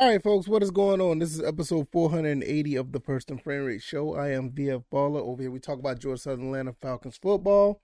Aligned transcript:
All 0.00 0.06
right, 0.06 0.22
folks, 0.22 0.46
what 0.46 0.62
is 0.62 0.70
going 0.70 1.00
on? 1.00 1.18
This 1.18 1.34
is 1.34 1.42
episode 1.42 1.88
480 1.90 2.76
of 2.76 2.92
the 2.92 3.00
First 3.00 3.32
and 3.32 3.42
Frame 3.42 3.64
Rate 3.64 3.82
Show. 3.82 4.14
I 4.14 4.28
am 4.28 4.52
VF 4.52 4.84
Baller. 4.92 5.20
Over 5.20 5.42
here, 5.42 5.50
we 5.50 5.58
talk 5.58 5.80
about 5.80 5.98
Georgia 5.98 6.20
Southern 6.22 6.46
Atlanta 6.46 6.72
Falcons 6.72 7.18
football. 7.20 7.82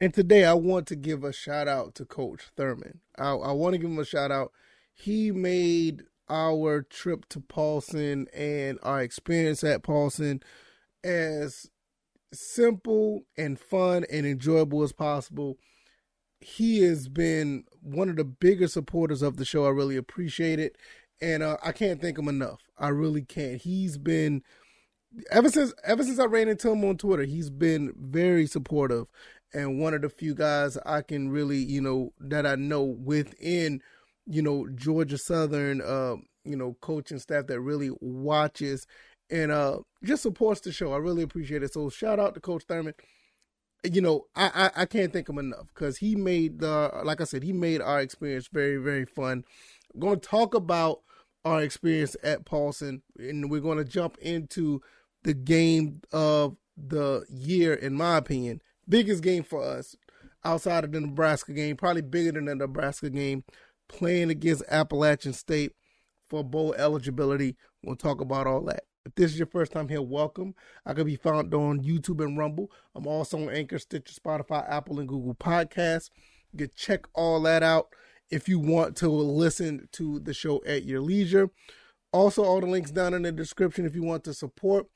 And 0.00 0.12
today, 0.12 0.44
I 0.44 0.54
want 0.54 0.88
to 0.88 0.96
give 0.96 1.22
a 1.22 1.32
shout 1.32 1.68
out 1.68 1.94
to 1.94 2.04
Coach 2.04 2.48
Thurman. 2.56 3.02
I, 3.16 3.34
I 3.34 3.52
want 3.52 3.74
to 3.74 3.78
give 3.78 3.88
him 3.88 4.00
a 4.00 4.04
shout 4.04 4.32
out. 4.32 4.50
He 4.92 5.30
made 5.30 6.02
our 6.28 6.82
trip 6.82 7.28
to 7.28 7.38
Paulson 7.38 8.26
and 8.34 8.80
our 8.82 9.00
experience 9.00 9.62
at 9.62 9.84
Paulson 9.84 10.42
as 11.04 11.70
simple 12.32 13.22
and 13.36 13.60
fun 13.60 14.04
and 14.10 14.26
enjoyable 14.26 14.82
as 14.82 14.90
possible. 14.90 15.56
He 16.40 16.80
has 16.80 17.08
been 17.08 17.62
one 17.80 18.08
of 18.08 18.16
the 18.16 18.24
bigger 18.24 18.66
supporters 18.66 19.22
of 19.22 19.36
the 19.36 19.44
show. 19.44 19.66
I 19.66 19.70
really 19.70 19.96
appreciate 19.96 20.58
it 20.58 20.76
and 21.20 21.42
uh, 21.42 21.56
I 21.62 21.72
can't 21.72 22.00
thank 22.00 22.18
him 22.18 22.28
enough. 22.28 22.60
I 22.78 22.88
really 22.88 23.22
can't. 23.22 23.60
He's 23.60 23.98
been 23.98 24.42
ever 25.30 25.48
since 25.50 25.72
ever 25.84 26.02
since 26.02 26.18
I 26.18 26.24
ran 26.24 26.48
into 26.48 26.70
him 26.70 26.84
on 26.84 26.96
Twitter. 26.96 27.24
He's 27.24 27.50
been 27.50 27.92
very 27.96 28.46
supportive, 28.46 29.06
and 29.52 29.80
one 29.80 29.94
of 29.94 30.02
the 30.02 30.08
few 30.08 30.34
guys 30.34 30.78
I 30.84 31.02
can 31.02 31.30
really 31.30 31.58
you 31.58 31.80
know 31.80 32.12
that 32.20 32.46
I 32.46 32.54
know 32.54 32.82
within 32.82 33.82
you 34.26 34.42
know 34.42 34.68
Georgia 34.74 35.18
Southern 35.18 35.80
uh, 35.80 36.16
you 36.44 36.56
know 36.56 36.76
coaching 36.80 37.18
staff 37.18 37.46
that 37.46 37.60
really 37.60 37.90
watches 38.00 38.86
and 39.30 39.52
uh 39.52 39.78
just 40.04 40.22
supports 40.22 40.60
the 40.60 40.72
show. 40.72 40.92
I 40.92 40.98
really 40.98 41.22
appreciate 41.22 41.62
it. 41.62 41.72
So 41.72 41.88
shout 41.90 42.20
out 42.20 42.34
to 42.34 42.40
Coach 42.40 42.64
Thurman. 42.68 42.94
You 43.84 44.00
know, 44.00 44.24
I, 44.34 44.70
I, 44.76 44.82
I 44.82 44.86
can't 44.86 45.12
thank 45.12 45.28
him 45.28 45.38
enough 45.38 45.66
because 45.72 45.98
he 45.98 46.16
made 46.16 46.58
the 46.58 46.90
like 47.04 47.20
I 47.20 47.24
said, 47.24 47.42
he 47.42 47.52
made 47.52 47.80
our 47.80 48.00
experience 48.00 48.48
very, 48.52 48.76
very 48.76 49.04
fun. 49.04 49.44
I'm 49.94 50.00
going 50.00 50.20
to 50.20 50.28
talk 50.28 50.54
about 50.54 51.00
our 51.48 51.62
experience 51.62 52.16
at 52.22 52.44
Paulson, 52.44 53.02
and 53.18 53.50
we're 53.50 53.60
going 53.60 53.78
to 53.78 53.84
jump 53.84 54.18
into 54.18 54.82
the 55.22 55.34
game 55.34 56.00
of 56.12 56.56
the 56.76 57.24
year, 57.30 57.74
in 57.74 57.94
my 57.94 58.18
opinion. 58.18 58.60
Biggest 58.88 59.22
game 59.22 59.42
for 59.42 59.62
us 59.62 59.96
outside 60.44 60.84
of 60.84 60.92
the 60.92 61.00
Nebraska 61.00 61.52
game, 61.52 61.76
probably 61.76 62.02
bigger 62.02 62.32
than 62.32 62.44
the 62.44 62.54
Nebraska 62.54 63.10
game, 63.10 63.44
playing 63.88 64.30
against 64.30 64.62
Appalachian 64.68 65.32
State 65.32 65.72
for 66.28 66.44
bowl 66.44 66.74
eligibility. 66.74 67.56
We'll 67.82 67.96
talk 67.96 68.20
about 68.20 68.46
all 68.46 68.62
that. 68.66 68.84
If 69.06 69.14
this 69.14 69.32
is 69.32 69.38
your 69.38 69.46
first 69.46 69.72
time 69.72 69.88
here, 69.88 70.02
welcome. 70.02 70.54
I 70.84 70.92
can 70.92 71.06
be 71.06 71.16
found 71.16 71.54
on 71.54 71.82
YouTube 71.82 72.22
and 72.22 72.36
Rumble. 72.36 72.70
I'm 72.94 73.06
also 73.06 73.38
on 73.38 73.54
Anchor, 73.54 73.78
Stitcher, 73.78 74.14
Spotify, 74.14 74.68
Apple, 74.70 75.00
and 75.00 75.08
Google 75.08 75.34
Podcasts. 75.34 76.10
You 76.52 76.58
can 76.58 76.70
check 76.76 77.06
all 77.14 77.40
that 77.42 77.62
out 77.62 77.88
if 78.30 78.48
you 78.48 78.58
want 78.58 78.96
to 78.96 79.08
listen 79.08 79.88
to 79.92 80.18
the 80.20 80.34
show 80.34 80.62
at 80.66 80.84
your 80.84 81.00
leisure. 81.00 81.50
Also, 82.12 82.44
all 82.44 82.60
the 82.60 82.66
links 82.66 82.90
down 82.90 83.14
in 83.14 83.22
the 83.22 83.32
description 83.32 83.84
if 83.84 83.94
you 83.94 84.02
want 84.02 84.24
to 84.24 84.34
support. 84.34 84.86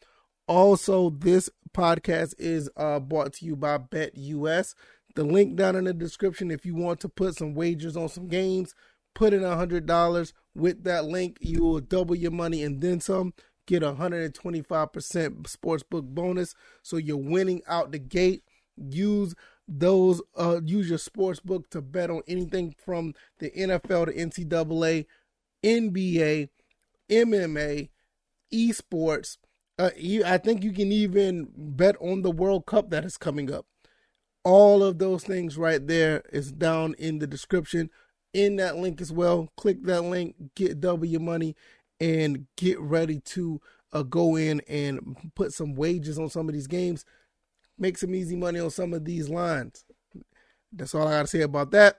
Also, 0.49 1.11
this 1.11 1.51
podcast 1.75 2.35
is 2.39 2.69
uh, 2.77 2.99
brought 3.01 3.35
to 3.35 3.45
you 3.45 3.57
by 3.57 3.79
BetUS. 3.79 4.75
The 5.15 5.25
link 5.25 5.57
down 5.57 5.77
in 5.77 5.85
the 5.85 5.93
description 5.93 6.51
if 6.51 6.65
you 6.65 6.75
want 6.75 7.01
to 7.01 7.09
put 7.09 7.37
some 7.37 7.55
wagers 7.55 7.97
on 7.97 8.09
some 8.09 8.29
games, 8.29 8.75
put 9.15 9.33
in 9.33 9.45
a 9.45 9.57
$100. 9.57 10.33
With 10.55 10.85
that 10.85 11.05
link, 11.05 11.39
you 11.41 11.63
will 11.63 11.81
double 11.81 12.15
your 12.15 12.31
money 12.31 12.63
and 12.63 12.81
then 12.81 13.01
some. 13.01 13.35
Get 13.67 13.83
a 13.83 13.93
125% 13.93 14.33
sportsbook 14.73 16.03
bonus. 16.03 16.55
So 16.83 16.97
you're 16.97 17.17
winning 17.17 17.63
out 17.69 17.93
the 17.93 17.99
gate. 17.99 18.43
Use 18.77 19.35
those 19.69 20.21
uh, 20.37 20.61
use 20.65 20.89
your 20.89 20.99
sports 20.99 21.41
book 21.41 21.71
to 21.71 21.81
bet 21.81 22.11
on 22.11 22.23
anything 22.27 22.75
from 22.77 23.15
the 23.39 23.51
NFL 23.51 24.07
to 24.07 24.13
NCAA, 24.13 25.07
NBA, 25.65 26.49
MMA, 27.11 27.89
esports. 28.53 29.39
Uh, 29.79 29.91
you, 29.97 30.25
I 30.25 30.39
think 30.39 30.63
you 30.63 30.73
can 30.73 30.93
even 30.93 31.49
bet 31.57 31.97
on 32.01 32.23
the 32.23 32.31
World 32.31 32.67
Cup 32.67 32.91
that 32.91 33.05
is 33.05 33.17
coming 33.17 33.53
up. 33.53 33.67
All 34.45 34.83
of 34.83 34.99
those 34.99 35.25
things 35.25 35.57
right 35.57 35.85
there 35.87 36.23
is 36.33 36.53
down 36.53 36.95
in 36.99 37.21
the 37.21 37.27
description 37.27 37.91
in 38.33 38.57
that 38.57 38.77
link 38.77 39.01
as 39.01 39.13
well. 39.13 39.53
Click 39.57 39.85
that 39.85 40.03
link, 40.03 40.35
get 40.55 40.81
double 40.81 41.07
your 41.07 41.21
money, 41.21 41.55
and 42.01 42.47
get 42.57 42.79
ready 42.81 43.21
to 43.21 43.61
uh, 43.93 44.03
go 44.03 44.37
in 44.37 44.61
and 44.69 45.33
put 45.35 45.53
some 45.53 45.75
wages 45.75 46.19
on 46.19 46.29
some 46.29 46.49
of 46.49 46.55
these 46.55 46.67
games 46.67 47.05
make 47.79 47.99
some 47.99 48.15
easy 48.15 48.37
money 48.37 48.61
on 48.61 48.71
some 48.71 48.95
of 48.95 49.05
these 49.05 49.29
lines. 49.29 49.85
That's 50.73 50.95
all 50.95 51.09
I 51.09 51.13
got 51.13 51.23
to 51.23 51.27
say 51.27 51.43
about 51.43 51.71
that. 51.73 51.99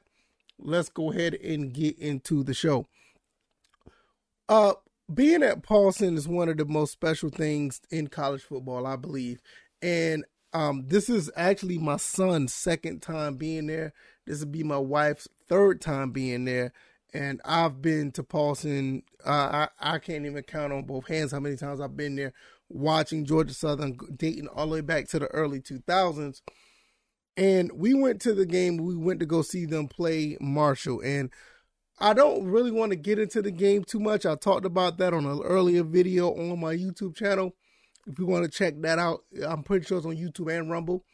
Let's 0.59 0.89
go 0.89 1.11
ahead 1.11 1.35
and 1.35 1.73
get 1.73 1.97
into 1.99 2.43
the 2.43 2.53
show. 2.53 2.87
Uh, 4.49 4.73
being 5.13 5.43
at 5.43 5.63
Paulson 5.63 6.15
is 6.15 6.27
one 6.27 6.49
of 6.49 6.57
the 6.57 6.65
most 6.65 6.91
special 6.91 7.29
things 7.29 7.81
in 7.91 8.07
college 8.07 8.43
football, 8.43 8.87
I 8.87 8.95
believe. 8.95 9.41
And 9.81 10.25
um, 10.53 10.85
this 10.87 11.09
is 11.09 11.29
actually 11.35 11.77
my 11.77 11.97
son's 11.97 12.53
second 12.53 13.01
time 13.01 13.35
being 13.35 13.67
there. 13.67 13.93
This 14.25 14.39
will 14.39 14.47
be 14.47 14.63
my 14.63 14.77
wife's 14.77 15.27
third 15.49 15.81
time 15.81 16.11
being 16.11 16.45
there. 16.45 16.71
And 17.13 17.41
I've 17.45 17.81
been 17.81 18.11
to 18.13 18.23
Paulson. 18.23 19.03
Uh, 19.25 19.67
I, 19.79 19.95
I 19.95 19.99
can't 19.99 20.25
even 20.25 20.43
count 20.43 20.73
on 20.73 20.83
both 20.83 21.07
hands 21.07 21.31
how 21.31 21.39
many 21.39 21.55
times 21.57 21.79
I've 21.79 21.97
been 21.97 22.15
there 22.15 22.33
watching 22.69 23.25
Georgia 23.25 23.53
Southern 23.53 23.97
dating 24.15 24.47
all 24.47 24.67
the 24.67 24.73
way 24.73 24.81
back 24.81 25.07
to 25.09 25.19
the 25.19 25.27
early 25.27 25.59
2000s. 25.59 26.41
And 27.35 27.71
we 27.73 27.93
went 27.93 28.21
to 28.21 28.33
the 28.33 28.45
game. 28.45 28.77
We 28.77 28.95
went 28.95 29.19
to 29.19 29.25
go 29.25 29.41
see 29.41 29.65
them 29.65 29.87
play 29.87 30.37
Marshall. 30.39 31.01
And 31.01 31.31
I 31.99 32.13
don't 32.13 32.45
really 32.45 32.71
want 32.71 32.91
to 32.91 32.95
get 32.95 33.19
into 33.19 33.41
the 33.41 33.51
game 33.51 33.83
too 33.83 33.99
much. 33.99 34.25
I 34.25 34.35
talked 34.35 34.65
about 34.65 34.97
that 34.97 35.13
on 35.13 35.25
an 35.25 35.41
earlier 35.43 35.83
video 35.83 36.31
on 36.31 36.59
my 36.59 36.75
YouTube 36.75 37.15
channel. 37.15 37.53
If 38.05 38.19
you 38.19 38.25
want 38.25 38.43
to 38.43 38.51
check 38.51 38.81
that 38.81 38.99
out, 38.99 39.23
I'm 39.47 39.63
pretty 39.63 39.85
sure 39.85 39.97
it's 39.97 40.05
on 40.05 40.17
YouTube 40.17 40.55
and 40.55 40.69
Rumble. 40.69 41.05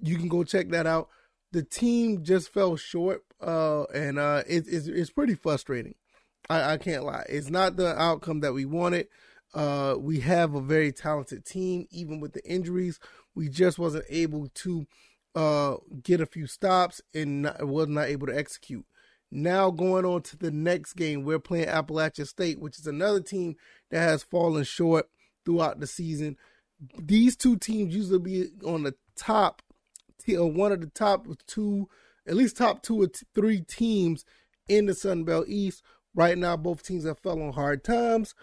You 0.00 0.16
can 0.16 0.28
go 0.28 0.44
check 0.44 0.68
that 0.70 0.86
out. 0.86 1.08
The 1.52 1.62
team 1.62 2.24
just 2.24 2.52
fell 2.52 2.76
short, 2.76 3.24
uh, 3.40 3.84
and 3.84 4.18
uh, 4.18 4.42
it, 4.46 4.66
it's 4.68 4.86
it's 4.86 5.10
pretty 5.10 5.34
frustrating. 5.34 5.94
I, 6.50 6.74
I 6.74 6.76
can't 6.76 7.04
lie. 7.04 7.24
It's 7.28 7.48
not 7.48 7.76
the 7.76 7.98
outcome 7.98 8.40
that 8.40 8.52
we 8.52 8.66
wanted. 8.66 9.08
Uh, 9.54 9.96
we 9.98 10.20
have 10.20 10.54
a 10.54 10.60
very 10.60 10.92
talented 10.92 11.44
team, 11.44 11.86
even 11.90 12.20
with 12.20 12.32
the 12.32 12.44
injuries. 12.44 12.98
We 13.34 13.48
just 13.48 13.78
wasn't 13.78 14.04
able 14.08 14.48
to 14.48 14.86
uh, 15.34 15.76
get 16.02 16.20
a 16.20 16.26
few 16.26 16.46
stops 16.46 17.00
and 17.14 17.42
not, 17.42 17.66
was 17.66 17.88
not 17.88 18.08
able 18.08 18.26
to 18.26 18.36
execute. 18.36 18.84
Now 19.30 19.70
going 19.70 20.04
on 20.04 20.22
to 20.22 20.36
the 20.36 20.50
next 20.50 20.94
game, 20.94 21.22
we're 21.22 21.38
playing 21.38 21.68
Appalachian 21.68 22.26
State, 22.26 22.60
which 22.60 22.78
is 22.78 22.86
another 22.86 23.20
team 23.20 23.56
that 23.90 24.00
has 24.00 24.22
fallen 24.22 24.64
short 24.64 25.08
throughout 25.44 25.80
the 25.80 25.86
season. 25.86 26.36
These 26.98 27.36
two 27.36 27.56
teams 27.56 27.94
usually 27.94 28.18
be 28.18 28.48
on 28.64 28.84
the 28.84 28.94
top, 29.16 29.62
one 30.26 30.72
of 30.72 30.80
the 30.80 30.86
top 30.88 31.26
two, 31.46 31.88
at 32.26 32.36
least 32.36 32.56
top 32.56 32.82
two 32.82 33.02
or 33.02 33.08
three 33.34 33.60
teams 33.60 34.24
in 34.68 34.86
the 34.86 34.94
Sun 34.94 35.24
Belt 35.24 35.46
East. 35.48 35.82
Right 36.14 36.36
now, 36.36 36.56
both 36.56 36.82
teams 36.82 37.04
have 37.04 37.18
fell 37.18 37.40
on 37.42 37.52
hard 37.52 37.84
times. 37.84 38.34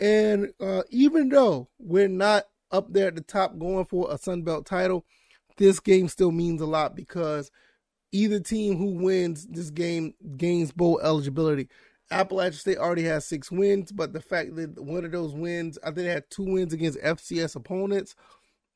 And 0.00 0.52
uh, 0.60 0.82
even 0.90 1.28
though 1.28 1.68
we're 1.78 2.08
not 2.08 2.44
up 2.70 2.92
there 2.92 3.08
at 3.08 3.14
the 3.14 3.22
top 3.22 3.58
going 3.58 3.84
for 3.84 4.12
a 4.12 4.18
Sun 4.18 4.42
Belt 4.42 4.66
title, 4.66 5.04
this 5.56 5.78
game 5.80 6.08
still 6.08 6.32
means 6.32 6.60
a 6.60 6.66
lot 6.66 6.96
because 6.96 7.50
either 8.12 8.40
team 8.40 8.76
who 8.76 9.02
wins 9.02 9.46
this 9.46 9.70
game 9.70 10.14
gains 10.36 10.72
bowl 10.72 11.00
eligibility. 11.00 11.68
Appalachian 12.10 12.58
State 12.58 12.78
already 12.78 13.04
has 13.04 13.26
six 13.26 13.50
wins, 13.50 13.90
but 13.90 14.12
the 14.12 14.20
fact 14.20 14.54
that 14.56 14.82
one 14.82 15.04
of 15.04 15.12
those 15.12 15.34
wins, 15.34 15.78
I 15.82 15.86
think 15.86 15.96
they 15.96 16.04
had 16.06 16.30
two 16.30 16.44
wins 16.44 16.72
against 16.72 17.00
FCS 17.00 17.56
opponents. 17.56 18.14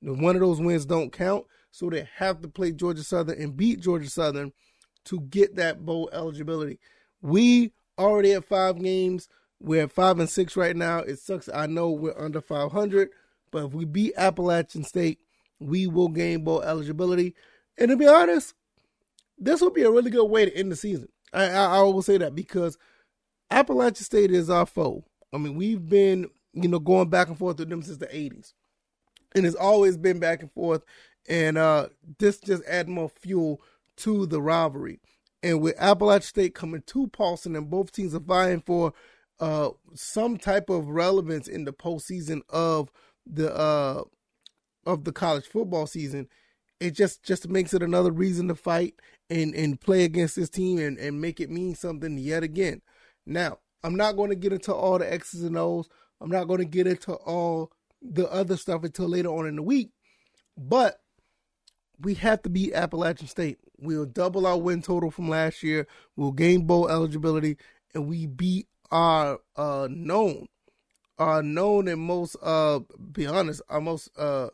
One 0.00 0.35
of 0.35 0.41
those 0.41 0.61
wins 0.61 0.87
don't 0.87 1.12
count, 1.12 1.45
so 1.71 1.91
they 1.91 2.09
have 2.17 2.41
to 2.43 2.49
play 2.49 2.73
Georgia 2.73 3.05
Southern 3.05 3.41
and 3.41 3.56
beat 3.56 3.81
Georgia 3.81 4.09
Southern 4.09 4.53
to 5.05 5.21
get 5.21 5.56
that 5.56 5.85
bowl 5.85 6.09
eligibility. 6.12 6.79
We 7.21 7.73
already 7.99 8.31
have 8.31 8.44
five 8.44 8.81
games. 8.82 9.29
We're 9.60 9.84
at 9.84 9.93
five 9.93 10.19
and 10.20 10.31
six 10.31 10.56
right 10.56 10.76
now. 10.76 10.99
It 10.99 11.19
sucks. 11.19 11.49
I 11.52 11.66
know 11.66 11.90
we're 11.90 12.19
under 12.19 12.40
500, 12.40 13.10
but 13.50 13.66
if 13.66 13.72
we 13.72 13.84
beat 13.84 14.14
Appalachian 14.16 14.84
State, 14.84 15.19
we 15.58 15.87
will 15.87 16.08
gain 16.08 16.44
bowl 16.44 16.62
eligibility. 16.62 17.34
And 17.76 17.90
to 17.90 17.96
be 17.96 18.06
honest, 18.06 18.55
this 19.38 19.60
will 19.60 19.70
be 19.70 19.82
a 19.82 19.90
really 19.90 20.10
good 20.10 20.26
way 20.26 20.44
to 20.44 20.56
end 20.56 20.70
the 20.70 20.76
season. 20.76 21.08
I, 21.32 21.49
I, 21.49 21.78
I 21.78 21.82
will 21.82 22.02
say 22.02 22.19
that 22.19 22.34
because 22.34 22.78
Appalachian 23.50 24.05
State 24.05 24.31
is 24.31 24.50
our 24.50 24.66
foe. 24.66 25.05
I 25.32 25.38
mean, 25.38 25.56
we've 25.56 25.88
been, 25.88 26.31
you 26.52 26.69
know, 26.69 26.78
going 26.78 27.08
back 27.08 27.28
and 27.28 27.38
forth 27.38 27.58
with 27.58 27.69
them 27.69 27.82
since 27.82 27.99
the 27.99 28.06
80s. 28.06 28.52
And 29.34 29.44
it's 29.44 29.56
always 29.56 29.96
been 29.96 30.19
back 30.19 30.40
and 30.40 30.52
forth. 30.52 30.84
And 31.28 31.58
uh, 31.58 31.88
this 32.19 32.38
just 32.38 32.64
adds 32.64 32.88
more 32.88 33.11
fuel 33.11 33.61
to 33.99 34.26
the 34.26 34.40
rivalry. 34.40 35.00
And 35.43 35.61
with 35.61 35.76
Appalachian 35.78 36.22
State 36.22 36.54
coming 36.54 36.82
to 36.87 37.08
Paulson 37.08 37.54
and 37.54 37.70
both 37.70 37.93
teams 37.93 38.14
are 38.14 38.20
vying 38.20 38.61
for 38.61 38.93
uh, 39.40 39.70
some 39.94 40.37
type 40.37 40.69
of 40.69 40.88
relevance 40.88 41.49
in 41.49 41.64
the 41.64 41.73
postseason 41.73 42.40
of 42.49 42.90
the 43.26 43.55
uh, 43.55 44.02
of 44.87 45.05
the 45.05 45.12
college 45.12 45.46
football 45.46 45.87
season, 45.87 46.29
it 46.81 46.93
just 46.93 47.23
just 47.23 47.49
makes 47.49 47.75
it 47.75 47.82
another 47.82 48.11
reason 48.11 48.49
to 48.49 48.55
fight 48.55 48.94
and 49.31 49.55
and 49.55 49.81
play 49.81 50.05
against 50.05 50.37
this 50.37 50.50
team 50.50 50.79
and 50.79 50.99
and 50.99 51.20
make 51.20 51.40
it 51.40 51.50
mean 51.50 51.75
something 51.75 52.19
yet 52.19 52.43
again. 52.43 52.82
Now, 53.26 53.58
I'm 53.85 53.96
not 53.96 54.17
going 54.17 54.31
to 54.31 54.37
get 54.37 54.52
into 54.52 54.75
all 54.75 54.99
the 54.99 55.12
X's 55.12 55.43
and 55.43 55.56
O's. 55.56 55.88
I'm 56.20 56.31
not 56.31 56.44
going 56.44 56.58
to 56.58 56.64
get 56.64 56.87
into 56.87 57.14
all 57.14 57.70
the 58.02 58.31
other 58.31 58.56
stuff 58.56 58.85
until 58.85 59.08
later 59.08 59.29
on 59.29 59.46
in 59.46 59.56
the 59.56 59.62
week. 59.62 59.90
But 60.56 61.00
we 62.00 62.14
have 62.14 62.43
to 62.43 62.49
beat 62.49 62.75
Appalachian 62.75 63.29
State. 63.29 63.58
We'll 63.79 64.06
double 64.06 64.46
our 64.46 64.58
win 64.58 64.82
total 64.82 65.11
from 65.11 65.29
last 65.29 65.62
year. 65.62 65.87
We'll 66.17 66.32
gain 66.32 66.67
bowl 66.67 66.88
eligibility, 66.88 67.56
and 67.94 68.08
we 68.08 68.26
beat 68.26 68.67
our 68.90 69.38
uh, 69.56 69.88
known, 69.90 70.46
are 71.19 71.43
known 71.43 71.88
and 71.88 72.00
most 72.00 72.37
uh, 72.43 72.81
be 73.12 73.26
honest, 73.26 73.62
our 73.69 73.81
most 73.81 74.11
uh, 74.17 74.49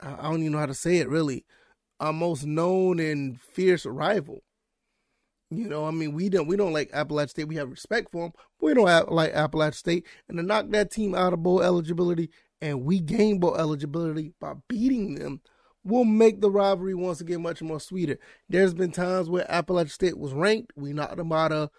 I 0.00 0.22
don't 0.22 0.40
even 0.40 0.52
know 0.52 0.58
how 0.58 0.66
to 0.66 0.74
say 0.74 0.96
it 0.96 1.08
really, 1.08 1.44
our 2.00 2.12
most 2.12 2.44
known 2.44 2.98
and 2.98 3.40
fierce 3.40 3.86
rival. 3.86 4.42
You 5.50 5.68
know, 5.68 5.84
I 5.84 5.90
mean, 5.90 6.14
we 6.14 6.28
don't 6.30 6.46
we 6.46 6.56
don't 6.56 6.72
like 6.72 6.90
Appalachian 6.92 7.28
State. 7.28 7.48
We 7.48 7.56
have 7.56 7.70
respect 7.70 8.10
for 8.10 8.22
them. 8.22 8.32
we 8.60 8.72
don't 8.74 8.88
have, 8.88 9.08
like 9.08 9.32
Appalachian 9.32 9.74
State, 9.74 10.06
and 10.28 10.38
to 10.38 10.42
knock 10.42 10.70
that 10.70 10.90
team 10.90 11.14
out 11.14 11.34
of 11.34 11.42
bowl 11.42 11.62
eligibility, 11.62 12.30
and 12.60 12.84
we 12.84 13.00
gain 13.00 13.38
bowl 13.38 13.56
eligibility 13.56 14.32
by 14.40 14.54
beating 14.68 15.14
them 15.16 15.40
will 15.84 16.04
make 16.04 16.40
the 16.40 16.50
rivalry 16.50 16.94
once 16.94 17.20
again 17.20 17.42
much 17.42 17.60
more 17.60 17.80
sweeter. 17.80 18.18
There's 18.48 18.72
been 18.72 18.92
times 18.92 19.28
where 19.28 19.50
Appalachian 19.50 19.90
State 19.90 20.18
was 20.18 20.32
ranked, 20.32 20.72
we 20.76 20.92
knocked 20.92 21.16
them 21.16 21.32
out 21.32 21.52
of 21.52 21.70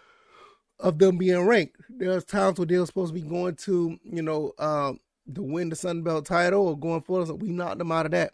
of 0.79 0.99
them 0.99 1.17
being 1.17 1.45
ranked. 1.45 1.77
There's 1.89 2.25
times 2.25 2.57
where 2.57 2.65
they 2.65 2.77
were 2.77 2.85
supposed 2.85 3.13
to 3.13 3.21
be 3.21 3.27
going 3.27 3.55
to, 3.57 3.97
you 4.03 4.21
know, 4.21 4.53
uh, 4.57 4.93
to 5.33 5.41
win 5.41 5.69
the 5.69 5.75
Sun 5.75 6.03
Belt 6.03 6.25
title 6.25 6.67
or 6.67 6.77
going 6.77 7.01
for 7.01 7.21
us. 7.21 7.31
We 7.31 7.49
knocked 7.49 7.77
them 7.77 7.91
out 7.91 8.05
of 8.05 8.11
that. 8.11 8.33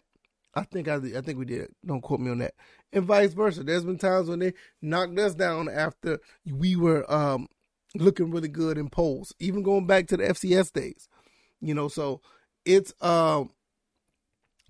I 0.54 0.64
think 0.64 0.88
I, 0.88 0.96
I 0.96 1.20
think 1.20 1.38
we 1.38 1.44
did. 1.44 1.68
Don't 1.86 2.00
quote 2.00 2.20
me 2.20 2.30
on 2.30 2.38
that. 2.38 2.54
And 2.92 3.04
vice 3.04 3.32
versa. 3.32 3.62
There's 3.62 3.84
been 3.84 3.98
times 3.98 4.28
when 4.28 4.40
they 4.40 4.54
knocked 4.82 5.18
us 5.18 5.34
down 5.34 5.68
after 5.68 6.18
we 6.44 6.74
were 6.74 7.10
um, 7.12 7.46
looking 7.94 8.30
really 8.30 8.48
good 8.48 8.76
in 8.76 8.88
polls, 8.88 9.32
even 9.38 9.62
going 9.62 9.86
back 9.86 10.08
to 10.08 10.16
the 10.16 10.24
FCS 10.24 10.72
days. 10.72 11.08
You 11.60 11.74
know, 11.74 11.88
so 11.88 12.20
it's 12.64 12.92
um 13.00 13.50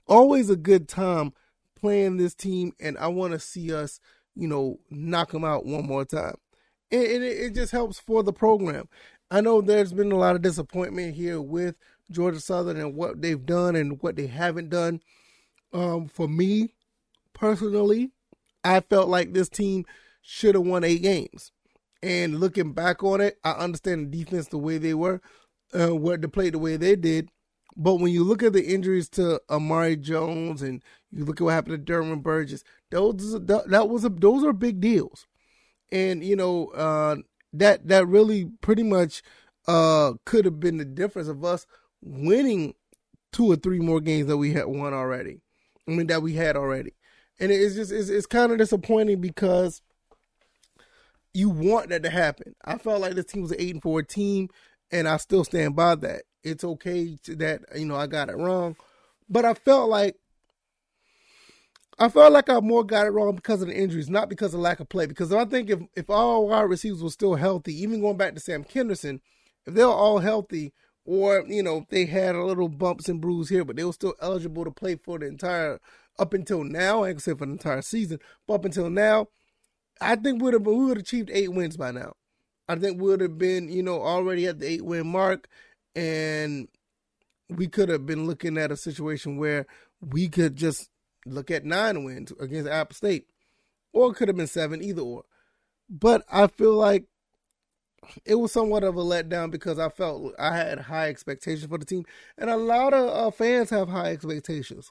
always 0.06 0.50
a 0.50 0.56
good 0.56 0.88
time 0.88 1.32
playing 1.78 2.18
this 2.18 2.34
team, 2.34 2.72
and 2.78 2.98
I 2.98 3.08
want 3.08 3.32
to 3.32 3.38
see 3.38 3.72
us, 3.72 4.00
you 4.34 4.48
know, 4.48 4.80
knock 4.90 5.32
them 5.32 5.44
out 5.44 5.64
one 5.64 5.86
more 5.86 6.04
time. 6.04 6.34
And, 6.92 7.22
it, 7.22 7.54
just 7.54 7.72
helps 7.72 8.00
for 8.00 8.22
the 8.22 8.32
program. 8.32 8.88
I 9.30 9.40
know 9.40 9.60
there's 9.60 9.92
been 9.92 10.10
a 10.10 10.16
lot 10.16 10.34
of 10.34 10.42
disappointment 10.42 11.14
here 11.14 11.40
with 11.40 11.76
Georgia 12.10 12.40
Southern 12.40 12.76
and 12.76 12.96
what 12.96 13.22
they've 13.22 13.44
done 13.46 13.76
and 13.76 14.02
what 14.02 14.16
they 14.16 14.26
haven't 14.26 14.70
done. 14.70 15.00
Um, 15.72 16.08
for 16.08 16.26
me 16.26 16.74
personally, 17.32 18.10
I 18.64 18.80
felt 18.80 19.08
like 19.08 19.32
this 19.32 19.48
team 19.48 19.86
should 20.20 20.54
have 20.54 20.66
won 20.66 20.84
eight 20.84 21.02
games. 21.02 21.52
And 22.02 22.40
looking 22.40 22.72
back 22.72 23.02
on 23.02 23.20
it, 23.20 23.38
I 23.44 23.52
understand 23.52 24.10
the 24.10 24.24
defense 24.24 24.48
the 24.48 24.58
way 24.58 24.78
they 24.78 24.94
were, 24.94 25.20
uh, 25.78 25.94
what 25.94 26.22
to 26.22 26.28
play 26.28 26.50
the 26.50 26.58
way 26.58 26.76
they 26.76 26.96
did. 26.96 27.30
But 27.76 27.96
when 27.96 28.12
you 28.12 28.24
look 28.24 28.42
at 28.42 28.52
the 28.52 28.66
injuries 28.66 29.08
to 29.10 29.40
Amare 29.48 29.96
Jones 29.96 30.60
and 30.60 30.82
you 31.10 31.24
look 31.24 31.40
at 31.40 31.44
what 31.44 31.52
happened 31.52 31.86
to 31.86 31.92
Derwin 31.92 32.22
Burgess, 32.22 32.64
those 32.90 33.40
that 33.46 33.88
was 33.88 34.04
a, 34.04 34.08
those 34.08 34.44
are 34.44 34.52
big 34.52 34.80
deals, 34.80 35.26
and 35.92 36.24
you 36.24 36.36
know 36.36 36.68
uh, 36.68 37.16
that 37.52 37.88
that 37.88 38.06
really 38.06 38.46
pretty 38.60 38.82
much 38.82 39.22
uh, 39.66 40.12
could 40.24 40.44
have 40.44 40.60
been 40.60 40.78
the 40.78 40.84
difference 40.84 41.28
of 41.28 41.44
us 41.44 41.66
winning 42.02 42.74
two 43.32 43.50
or 43.50 43.56
three 43.56 43.78
more 43.78 44.00
games 44.00 44.26
that 44.26 44.36
we 44.36 44.52
had 44.52 44.66
won 44.66 44.92
already. 44.92 45.40
I 45.88 45.92
mean 45.92 46.06
that 46.08 46.22
we 46.22 46.34
had 46.34 46.56
already, 46.56 46.92
and 47.38 47.50
it's 47.50 47.74
just 47.74 47.92
it's, 47.92 48.08
it's 48.08 48.26
kind 48.26 48.52
of 48.52 48.58
disappointing 48.58 49.20
because 49.20 49.82
you 51.32 51.48
want 51.48 51.90
that 51.90 52.02
to 52.02 52.10
happen. 52.10 52.54
I 52.64 52.78
felt 52.78 53.00
like 53.00 53.14
this 53.14 53.26
team 53.26 53.42
was 53.42 53.52
an 53.52 53.60
eight 53.60 53.74
and 53.74 53.82
four 53.82 54.02
team, 54.02 54.48
and 54.90 55.08
I 55.08 55.16
still 55.16 55.44
stand 55.44 55.76
by 55.76 55.94
that 55.96 56.22
it's 56.42 56.64
okay 56.64 57.18
that 57.28 57.62
you 57.76 57.86
know 57.86 57.96
I 57.96 58.06
got 58.06 58.28
it 58.28 58.36
wrong, 58.36 58.76
but 59.28 59.44
I 59.44 59.54
felt 59.54 59.88
like 59.88 60.16
I 62.00 62.08
felt 62.08 62.32
like 62.32 62.48
I 62.48 62.58
more 62.60 62.82
got 62.82 63.06
it 63.06 63.10
wrong 63.10 63.36
because 63.36 63.60
of 63.60 63.68
the 63.68 63.76
injuries, 63.76 64.08
not 64.08 64.30
because 64.30 64.54
of 64.54 64.60
lack 64.60 64.80
of 64.80 64.88
play. 64.88 65.04
Because 65.04 65.32
I 65.34 65.44
think 65.44 65.68
if 65.68 65.80
if 65.94 66.08
all 66.08 66.48
wide 66.48 66.62
receivers 66.62 67.02
were 67.02 67.10
still 67.10 67.34
healthy, 67.34 67.74
even 67.82 68.00
going 68.00 68.16
back 68.16 68.34
to 68.34 68.40
Sam 68.40 68.64
Kenerson, 68.64 69.20
if 69.66 69.74
they 69.74 69.84
were 69.84 69.90
all 69.90 70.18
healthy, 70.18 70.72
or 71.04 71.44
you 71.46 71.62
know 71.62 71.84
they 71.90 72.06
had 72.06 72.34
a 72.34 72.42
little 72.42 72.70
bumps 72.70 73.10
and 73.10 73.20
bruises 73.20 73.50
here, 73.50 73.66
but 73.66 73.76
they 73.76 73.84
were 73.84 73.92
still 73.92 74.14
eligible 74.22 74.64
to 74.64 74.70
play 74.70 74.96
for 74.96 75.18
the 75.18 75.26
entire 75.26 75.78
up 76.18 76.32
until 76.32 76.64
now, 76.64 77.04
except 77.04 77.38
for 77.38 77.46
the 77.46 77.52
entire 77.52 77.82
season. 77.82 78.18
But 78.46 78.54
up 78.54 78.64
until 78.64 78.88
now, 78.88 79.26
I 80.00 80.16
think 80.16 80.42
would 80.42 80.54
have 80.54 80.66
we 80.66 80.74
would 80.74 80.96
have 80.96 81.04
achieved 81.04 81.30
eight 81.30 81.52
wins 81.52 81.76
by 81.76 81.90
now. 81.90 82.14
I 82.66 82.76
think 82.76 82.98
we 82.98 83.08
would 83.08 83.20
have 83.20 83.36
been 83.36 83.68
you 83.68 83.82
know 83.82 84.00
already 84.02 84.46
at 84.46 84.58
the 84.58 84.66
eight 84.66 84.84
win 84.86 85.06
mark, 85.06 85.48
and 85.94 86.68
we 87.50 87.68
could 87.68 87.90
have 87.90 88.06
been 88.06 88.26
looking 88.26 88.56
at 88.56 88.72
a 88.72 88.76
situation 88.76 89.36
where 89.36 89.66
we 90.00 90.28
could 90.30 90.56
just 90.56 90.88
look 91.26 91.50
at 91.50 91.64
nine 91.64 92.04
wins 92.04 92.32
against 92.40 92.68
App 92.68 92.92
State, 92.92 93.26
or 93.92 94.10
it 94.10 94.14
could 94.14 94.28
have 94.28 94.36
been 94.36 94.46
seven, 94.46 94.82
either 94.82 95.02
or. 95.02 95.24
But 95.88 96.24
I 96.30 96.46
feel 96.46 96.74
like 96.74 97.04
it 98.24 98.36
was 98.36 98.52
somewhat 98.52 98.84
of 98.84 98.96
a 98.96 99.02
letdown 99.02 99.50
because 99.50 99.78
I 99.78 99.88
felt 99.88 100.34
I 100.38 100.56
had 100.56 100.78
high 100.78 101.08
expectations 101.08 101.66
for 101.66 101.78
the 101.78 101.84
team, 101.84 102.04
and 102.38 102.50
a 102.50 102.56
lot 102.56 102.94
of 102.94 103.08
uh, 103.08 103.30
fans 103.30 103.70
have 103.70 103.88
high 103.88 104.12
expectations. 104.12 104.90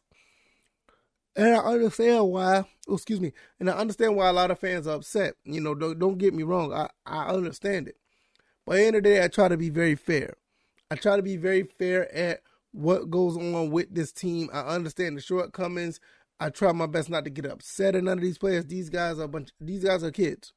And 1.36 1.56
I 1.56 1.60
understand 1.60 2.28
why. 2.28 2.66
Oh, 2.88 2.96
excuse 2.96 3.22
me. 3.22 3.32
And 3.60 3.70
I 3.70 3.74
understand 3.74 4.16
why 4.16 4.28
a 4.28 4.34
lot 4.34 4.52
of 4.52 4.60
fans 4.60 4.88
are 4.88 4.96
upset. 4.96 5.36
You 5.46 5.62
know, 5.62 5.74
don't, 5.74 5.98
don't 5.98 6.18
get 6.18 6.34
me 6.34 6.44
wrong. 6.44 6.74
I, 6.74 6.90
I 7.06 7.28
understand 7.28 7.88
it. 7.88 7.96
But 8.66 8.74
at 8.74 8.78
the 8.78 8.86
end 8.88 8.96
of 8.98 9.04
the 9.04 9.10
day, 9.10 9.24
I 9.24 9.28
try 9.30 9.48
to 9.48 9.56
be 9.56 9.70
very 9.70 9.96
fair. 9.96 10.34
I 10.92 10.96
try 10.96 11.16
to 11.16 11.22
be 11.22 11.38
very 11.38 11.64
fair 11.64 12.14
at 12.14 12.42
what 12.72 13.10
goes 13.10 13.38
on 13.38 13.72
with 13.72 13.94
this 13.94 14.12
team. 14.12 14.50
I 14.52 14.62
understand 14.62 15.18
the 15.18 15.22
shortcomings. 15.22 16.00
I 16.40 16.50
try 16.50 16.72
my 16.72 16.86
best 16.86 17.10
not 17.10 17.26
to 17.26 17.30
get 17.30 17.46
upset 17.46 17.96
at 17.96 18.04
none 18.04 18.18
of 18.18 18.24
these 18.24 18.38
players. 18.38 18.66
These 18.66 18.90
guys 18.90 19.20
are 19.20 19.24
a 19.24 19.28
bunch. 19.28 19.50
These 19.60 19.84
guys 19.84 20.04
are 20.04 20.12
kids. 20.12 20.54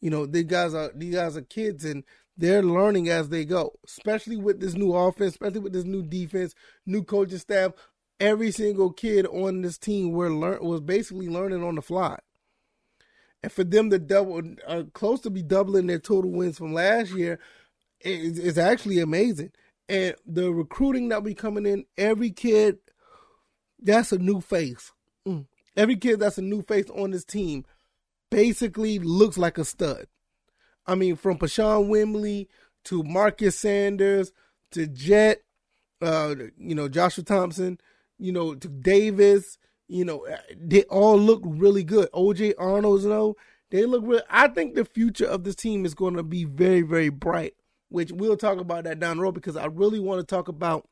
You 0.00 0.10
know, 0.10 0.26
these 0.26 0.44
guys 0.44 0.74
are 0.74 0.90
these 0.94 1.14
guys 1.14 1.36
are 1.36 1.42
kids, 1.42 1.84
and 1.84 2.04
they're 2.36 2.62
learning 2.62 3.08
as 3.08 3.28
they 3.30 3.44
go. 3.44 3.72
Especially 3.86 4.36
with 4.36 4.60
this 4.60 4.74
new 4.74 4.92
offense, 4.92 5.32
especially 5.32 5.60
with 5.60 5.72
this 5.72 5.84
new 5.84 6.02
defense, 6.02 6.54
new 6.84 7.02
coaching 7.02 7.38
staff. 7.38 7.72
Every 8.18 8.50
single 8.50 8.92
kid 8.92 9.26
on 9.26 9.60
this 9.60 9.76
team 9.76 10.12
were 10.12 10.30
learn 10.30 10.64
was 10.64 10.80
basically 10.80 11.28
learning 11.28 11.62
on 11.62 11.74
the 11.74 11.82
fly. 11.82 12.18
And 13.42 13.52
for 13.52 13.62
them 13.62 13.90
to 13.90 13.98
double, 13.98 14.42
uh, 14.66 14.84
close 14.94 15.20
to 15.20 15.30
be 15.30 15.42
doubling 15.42 15.86
their 15.86 15.98
total 15.98 16.30
wins 16.30 16.56
from 16.58 16.72
last 16.72 17.12
year, 17.12 17.38
is 18.00 18.58
actually 18.58 19.00
amazing. 19.00 19.52
And 19.88 20.14
the 20.26 20.52
recruiting 20.52 21.08
that 21.10 21.22
we 21.22 21.34
coming 21.34 21.66
in, 21.66 21.84
every 21.96 22.30
kid, 22.30 22.78
that's 23.80 24.12
a 24.12 24.18
new 24.18 24.40
face. 24.40 24.92
Mm. 25.26 25.46
Every 25.76 25.96
kid 25.96 26.20
that's 26.20 26.38
a 26.38 26.42
new 26.42 26.62
face 26.62 26.88
on 26.94 27.10
this 27.10 27.24
team 27.24 27.64
basically 28.30 28.98
looks 28.98 29.36
like 29.36 29.58
a 29.58 29.64
stud. 29.64 30.06
I 30.86 30.94
mean, 30.94 31.16
from 31.16 31.38
Pashawn 31.38 31.88
Wimbley 31.88 32.48
to 32.84 33.02
Marcus 33.02 33.58
Sanders 33.58 34.32
to 34.72 34.86
Jet, 34.86 35.42
uh, 36.00 36.34
you 36.58 36.74
know, 36.74 36.88
Joshua 36.88 37.24
Thompson, 37.24 37.78
you 38.18 38.32
know, 38.32 38.54
to 38.54 38.68
Davis, 38.68 39.58
you 39.88 40.04
know, 40.04 40.26
they 40.56 40.84
all 40.84 41.18
look 41.18 41.42
really 41.44 41.84
good. 41.84 42.10
OJ 42.12 42.54
Arnold's, 42.58 43.04
you 43.04 43.10
know, 43.10 43.36
they 43.70 43.84
look 43.84 44.02
real. 44.04 44.22
I 44.30 44.48
think 44.48 44.74
the 44.74 44.84
future 44.84 45.26
of 45.26 45.44
this 45.44 45.56
team 45.56 45.84
is 45.84 45.94
going 45.94 46.14
to 46.14 46.22
be 46.22 46.44
very, 46.44 46.82
very 46.82 47.08
bright 47.08 47.54
which 47.88 48.12
we'll 48.12 48.36
talk 48.36 48.58
about 48.58 48.84
that 48.84 48.98
down 48.98 49.16
the 49.16 49.22
road 49.22 49.34
because 49.34 49.56
I 49.56 49.66
really 49.66 50.00
want 50.00 50.20
to 50.20 50.26
talk 50.26 50.48
about 50.48 50.88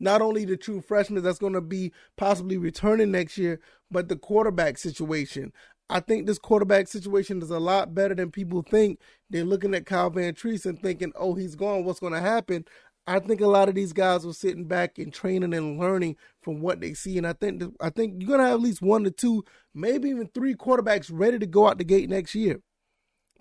not 0.00 0.22
only 0.22 0.44
the 0.44 0.56
true 0.56 0.80
freshmen 0.80 1.22
that's 1.22 1.38
going 1.38 1.52
to 1.52 1.60
be 1.60 1.92
possibly 2.16 2.56
returning 2.56 3.10
next 3.10 3.38
year, 3.38 3.60
but 3.90 4.08
the 4.08 4.16
quarterback 4.16 4.78
situation. 4.78 5.52
I 5.88 6.00
think 6.00 6.26
this 6.26 6.38
quarterback 6.38 6.88
situation 6.88 7.42
is 7.42 7.50
a 7.50 7.58
lot 7.58 7.94
better 7.94 8.14
than 8.14 8.30
people 8.30 8.62
think. 8.62 9.00
They're 9.28 9.44
looking 9.44 9.74
at 9.74 9.86
Kyle 9.86 10.10
Vantrease 10.10 10.64
and 10.64 10.80
thinking, 10.80 11.12
oh, 11.16 11.34
he's 11.34 11.56
gone. 11.56 11.84
What's 11.84 12.00
going 12.00 12.12
to 12.12 12.20
happen? 12.20 12.64
I 13.06 13.18
think 13.18 13.40
a 13.40 13.46
lot 13.46 13.68
of 13.68 13.74
these 13.74 13.92
guys 13.92 14.24
are 14.24 14.32
sitting 14.32 14.66
back 14.66 14.98
and 14.98 15.12
training 15.12 15.52
and 15.52 15.78
learning 15.78 16.16
from 16.42 16.60
what 16.60 16.80
they 16.80 16.94
see, 16.94 17.18
and 17.18 17.26
I 17.26 17.32
think 17.32 17.62
I 17.80 17.90
think 17.90 18.16
you're 18.18 18.28
gonna 18.28 18.44
have 18.44 18.52
at 18.52 18.60
least 18.60 18.82
one 18.82 19.02
to 19.04 19.10
two, 19.10 19.42
maybe 19.74 20.10
even 20.10 20.28
three 20.28 20.54
quarterbacks 20.54 21.10
ready 21.10 21.38
to 21.38 21.46
go 21.46 21.66
out 21.66 21.78
the 21.78 21.84
gate 21.84 22.10
next 22.10 22.34
year. 22.34 22.60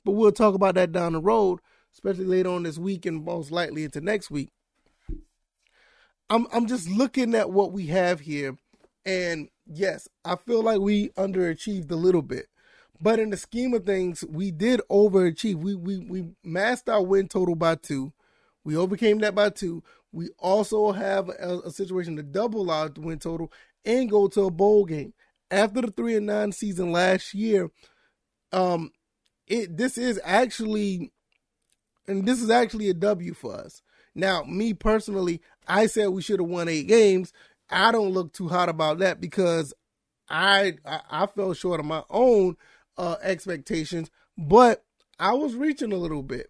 But 0.06 0.14
we'll 0.14 0.32
talk 0.32 0.56
about 0.56 0.76
that 0.76 0.94
down 0.94 1.14
the 1.14 1.22
road 1.22 1.60
especially 1.94 2.26
later 2.26 2.50
on 2.50 2.64
this 2.64 2.78
week 2.78 3.06
and 3.06 3.24
most 3.24 3.52
likely 3.52 3.84
into 3.84 4.02
next 4.02 4.32
week. 4.32 4.50
I'm 6.30 6.48
I'm 6.54 6.68
just 6.68 6.88
looking 6.90 7.34
at 7.36 7.52
what 7.52 7.72
we 7.72 7.88
have 7.88 8.20
here, 8.20 8.56
and 9.06 9.50
yes, 9.66 10.08
I 10.24 10.36
feel 10.36 10.62
like 10.64 10.80
we 10.80 11.10
underachieved 11.10 11.92
a 11.92 11.96
little 11.96 12.22
bit. 12.22 12.48
But 13.02 13.20
in 13.20 13.30
the 13.30 13.38
scheme 13.38 13.74
of 13.74 13.86
things, 13.86 14.24
we 14.28 14.52
did 14.52 14.82
overachieve. 14.92 15.56
We 15.56 15.76
we 15.76 16.00
we 16.00 16.26
masked 16.44 16.90
our 16.90 17.04
win 17.04 17.28
total 17.28 17.56
by 17.56 17.76
two. 17.76 18.14
We 18.64 18.76
overcame 18.76 19.20
that 19.20 19.36
by 19.36 19.50
two. 19.50 19.84
We 20.12 20.30
also 20.38 20.92
have 20.92 21.30
a, 21.30 21.62
a 21.66 21.72
situation 21.72 22.16
to 22.18 22.24
double 22.24 22.70
our 22.70 22.90
win 22.98 23.20
total 23.20 23.52
and 23.86 24.10
go 24.10 24.28
to 24.28 24.44
a 24.46 24.52
bowl 24.52 24.86
game. 24.86 25.14
After 25.52 25.82
the 25.82 25.92
three 25.92 26.16
and 26.16 26.26
nine 26.26 26.52
season 26.52 26.92
last 26.92 27.34
year, 27.34 27.72
um, 28.52 28.92
it 29.48 29.78
this 29.78 29.98
is 29.98 30.20
actually 30.24 31.12
and 32.08 32.28
this 32.28 32.42
is 32.42 32.50
actually 32.50 32.90
a 32.90 32.94
W 32.94 33.34
for 33.34 33.54
us. 33.56 33.82
Now, 34.16 34.44
me 34.44 34.74
personally, 34.74 35.42
I 35.68 35.86
said 35.86 36.10
we 36.10 36.22
should 36.22 36.40
have 36.40 36.50
won 36.50 36.68
eight 36.68 36.88
games. 36.88 37.32
I 37.70 37.92
don't 37.92 38.12
look 38.12 38.34
too 38.34 38.48
hot 38.48 38.70
about 38.70 39.00
that 39.00 39.22
because 39.22 39.74
I 40.30 40.74
I, 40.86 41.02
I 41.10 41.26
fell 41.28 41.54
short 41.54 41.80
of 41.80 41.86
my 41.86 42.04
own 42.10 42.58
uh, 42.98 43.16
expectations, 43.22 44.10
but 44.38 44.84
I 45.20 45.34
was 45.34 45.56
reaching 45.56 45.92
a 45.92 45.98
little 45.98 46.24
bit. 46.24 46.50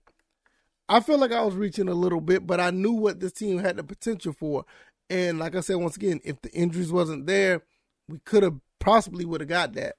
I 0.88 1.01
feel 1.01 1.20
like 1.20 1.32
I 1.32 1.42
was 1.42 1.56
reaching 1.56 1.88
a 1.88 1.94
little 1.94 2.22
bit, 2.22 2.48
but 2.48 2.60
I 2.60 2.72
knew 2.72 2.94
what 2.94 3.20
this 3.20 3.34
team 3.34 3.60
had 3.60 3.78
the 3.78 3.84
potential 3.84 4.34
for. 4.34 4.66
And 5.10 5.38
like 5.38 5.56
I 5.56 5.60
said, 5.60 5.75
once 5.75 5.96
again, 5.96 6.20
if 6.24 6.42
the 6.42 6.51
injuries 6.51 6.92
wasn't 6.92 7.28
there, 7.28 7.62
we 8.08 8.20
could 8.25 8.42
have 8.42 8.56
possibly 8.80 9.25
would 9.25 9.42
have 9.42 9.50
got 9.50 9.74
that. 9.74 9.96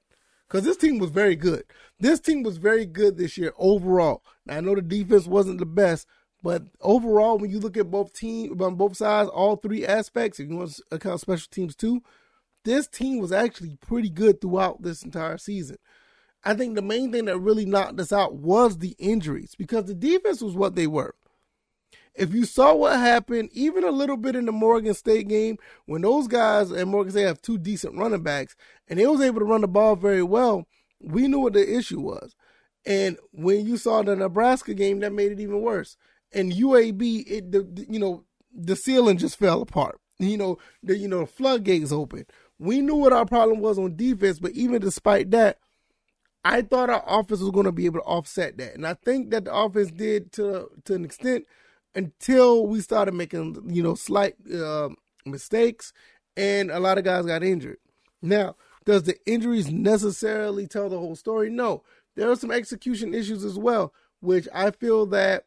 Because 0.47 0.65
this 0.65 0.75
team 0.75 0.99
was 0.99 1.09
very 1.09 1.37
good. 1.37 1.63
This 1.97 2.19
team 2.19 2.43
was 2.43 2.57
very 2.57 2.85
good 2.85 3.17
this 3.17 3.37
year 3.37 3.53
overall. 3.57 4.21
Now, 4.45 4.57
I 4.57 4.61
know 4.61 4.75
the 4.75 4.81
defense 4.81 5.27
wasn't 5.27 5.59
the 5.59 5.65
best, 5.65 6.07
but 6.43 6.63
overall, 6.79 7.37
when 7.37 7.51
you 7.51 7.59
look 7.59 7.77
at 7.77 7.91
both 7.91 8.13
team 8.13 8.61
on 8.61 8.75
both 8.75 8.97
sides, 8.97 9.29
all 9.29 9.55
three 9.55 9.85
aspects, 9.85 10.39
if 10.39 10.49
you 10.49 10.55
want 10.57 10.71
to 10.71 10.83
account 10.91 11.21
special 11.21 11.47
teams 11.51 11.75
too, 11.75 12.01
this 12.63 12.87
team 12.87 13.19
was 13.19 13.31
actually 13.31 13.77
pretty 13.81 14.09
good 14.09 14.41
throughout 14.41 14.81
this 14.81 15.03
entire 15.03 15.37
season. 15.37 15.77
I 16.43 16.55
think 16.55 16.75
the 16.75 16.81
main 16.81 17.11
thing 17.11 17.25
that 17.25 17.37
really 17.37 17.65
knocked 17.65 17.99
us 17.99 18.11
out 18.11 18.35
was 18.35 18.77
the 18.77 18.95
injuries 18.97 19.53
because 19.55 19.85
the 19.85 19.93
defense 19.93 20.41
was 20.41 20.55
what 20.55 20.75
they 20.75 20.87
were. 20.87 21.13
If 22.13 22.33
you 22.33 22.45
saw 22.45 22.73
what 22.73 22.99
happened, 22.99 23.49
even 23.53 23.83
a 23.83 23.91
little 23.91 24.17
bit 24.17 24.35
in 24.35 24.45
the 24.45 24.51
Morgan 24.51 24.93
State 24.93 25.27
game, 25.27 25.57
when 25.85 26.01
those 26.01 26.27
guys 26.27 26.71
and 26.71 26.89
Morgan 26.89 27.11
State 27.11 27.23
have 27.25 27.41
two 27.41 27.57
decent 27.57 27.97
running 27.97 28.23
backs, 28.23 28.55
and 28.87 28.99
they 28.99 29.07
was 29.07 29.21
able 29.21 29.39
to 29.39 29.45
run 29.45 29.61
the 29.61 29.67
ball 29.67 29.95
very 29.95 30.23
well, 30.23 30.67
we 30.99 31.27
knew 31.27 31.39
what 31.39 31.53
the 31.53 31.77
issue 31.77 32.01
was. 32.01 32.35
And 32.85 33.17
when 33.31 33.65
you 33.65 33.77
saw 33.77 34.01
the 34.01 34.15
Nebraska 34.15 34.73
game, 34.73 34.99
that 34.99 35.13
made 35.13 35.31
it 35.31 35.39
even 35.39 35.61
worse. 35.61 35.95
And 36.33 36.51
UAB, 36.51 37.23
it 37.27 37.51
the, 37.51 37.85
you 37.89 37.99
know 37.99 38.23
the 38.53 38.75
ceiling 38.75 39.17
just 39.17 39.37
fell 39.37 39.61
apart. 39.61 39.99
You 40.19 40.37
know 40.37 40.57
the 40.83 40.97
you 40.97 41.07
know 41.07 41.25
floodgates 41.25 41.91
open. 41.91 42.25
We 42.59 42.81
knew 42.81 42.95
what 42.95 43.13
our 43.13 43.25
problem 43.25 43.59
was 43.59 43.79
on 43.79 43.95
defense, 43.95 44.39
but 44.39 44.51
even 44.51 44.81
despite 44.81 45.31
that, 45.31 45.57
I 46.45 46.61
thought 46.61 46.89
our 46.89 47.03
offense 47.07 47.41
was 47.41 47.51
going 47.51 47.65
to 47.65 47.71
be 47.71 47.85
able 47.85 47.99
to 47.99 48.05
offset 48.05 48.57
that, 48.57 48.75
and 48.75 48.85
I 48.85 48.93
think 48.93 49.31
that 49.31 49.45
the 49.45 49.53
offense 49.53 49.91
did 49.91 50.31
to 50.33 50.69
to 50.85 50.93
an 50.93 51.05
extent 51.05 51.45
until 51.95 52.67
we 52.67 52.81
started 52.81 53.13
making 53.13 53.61
you 53.67 53.83
know 53.83 53.95
slight 53.95 54.35
uh, 54.53 54.89
mistakes, 55.25 55.91
and 56.37 56.71
a 56.71 56.79
lot 56.79 56.97
of 56.97 57.03
guys 57.03 57.25
got 57.25 57.43
injured. 57.43 57.77
Now, 58.21 58.55
does 58.85 59.03
the 59.03 59.17
injuries 59.25 59.69
necessarily 59.69 60.67
tell 60.67 60.89
the 60.89 60.99
whole 60.99 61.15
story? 61.15 61.49
No, 61.49 61.83
there 62.15 62.29
are 62.29 62.35
some 62.35 62.51
execution 62.51 63.13
issues 63.13 63.43
as 63.43 63.57
well, 63.57 63.93
which 64.19 64.47
I 64.53 64.71
feel 64.71 65.05
that 65.07 65.45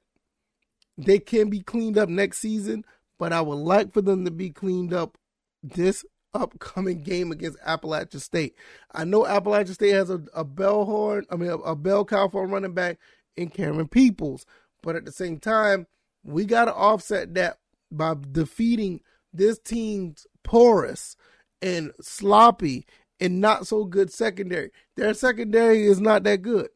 they 0.97 1.19
can 1.19 1.51
be 1.51 1.61
cleaned 1.61 1.99
up 1.99 2.09
next 2.09 2.39
season. 2.39 2.85
But 3.19 3.33
I 3.33 3.41
would 3.41 3.55
like 3.55 3.93
for 3.93 4.03
them 4.03 4.25
to 4.25 4.31
be 4.31 4.51
cleaned 4.51 4.93
up 4.93 5.17
this 5.63 6.05
upcoming 6.35 7.03
game 7.03 7.31
against 7.31 7.59
Appalachian 7.65 8.21
State. 8.21 8.55
I 8.93 9.05
know 9.05 9.27
Appalachian 9.27 9.75
State 9.75 9.95
has 9.95 10.11
a, 10.11 10.21
a 10.35 10.45
bell 10.45 10.85
horn, 10.85 11.25
I 11.31 11.37
mean, 11.37 11.51
a, 11.51 11.59
a 11.59 11.77
bell 11.77 12.05
cow 12.05 12.29
for 12.29 12.45
a 12.45 12.47
running 12.47 12.75
back 12.75 12.99
in 13.37 13.51
Camerun 13.51 13.91
Peoples. 13.91 14.45
But 14.83 14.97
at 14.97 15.05
the 15.05 15.13
same 15.13 15.39
time, 15.39 15.87
we 16.25 16.45
got 16.45 16.67
to 16.67 16.75
offset 16.75 17.35
that 17.35 17.59
by 17.91 18.15
defeating 18.33 19.01
this 19.33 19.59
team's 19.59 20.27
porous 20.43 21.17
and 21.63 21.93
sloppy 22.01 22.87
and 23.21 23.41
not 23.41 23.67
so 23.67 23.85
good 23.85 24.13
secondary. 24.13 24.71
Their 24.97 25.15
secondary 25.15 25.87
is 25.87 26.01
not 26.01 26.25
that 26.25 26.43
good. 26.43 26.69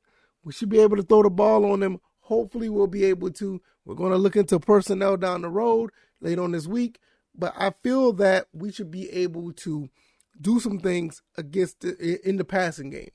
We 0.45 0.53
should 0.53 0.69
be 0.69 0.79
able 0.81 0.97
to 0.97 1.03
throw 1.03 1.23
the 1.23 1.31
ball 1.31 1.71
on 1.71 1.81
them. 1.81 2.01
Hopefully, 2.21 2.69
we'll 2.69 2.87
be 2.87 3.05
able 3.05 3.31
to. 3.33 3.61
We're 3.89 3.97
going 3.97 4.13
to 4.13 4.19
look 4.19 4.37
into 4.37 4.61
personnel 4.61 5.17
down 5.17 5.43
the 5.43 5.49
road 5.49 5.91
late 6.21 6.39
on 6.39 6.53
this 6.53 6.69
week 6.69 7.01
but 7.39 7.55
I 7.57 7.73
feel 7.83 8.13
that 8.15 8.49
we 8.53 8.73
should 8.73 8.91
be 8.91 9.09
able 9.11 9.53
to 9.53 9.89
do 10.41 10.59
some 10.59 10.81
things 10.81 11.23
against 11.37 11.81
the, 11.81 12.19
in 12.29 12.37
the 12.37 12.45
passing 12.45 12.91
game. 12.91 13.11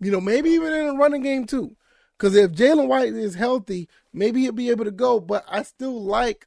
You 0.00 0.12
know, 0.12 0.20
maybe 0.20 0.50
even 0.50 0.72
in 0.72 0.86
the 0.86 0.96
running 0.96 1.22
game 1.22 1.46
too. 1.46 1.74
Because 2.16 2.36
if 2.36 2.52
Jalen 2.52 2.88
White 2.88 3.14
is 3.14 3.34
healthy, 3.34 3.88
maybe 4.12 4.42
he'll 4.42 4.52
be 4.52 4.70
able 4.70 4.84
to 4.84 4.90
go. 4.90 5.18
But 5.18 5.44
I 5.48 5.62
still 5.62 6.00
like 6.02 6.46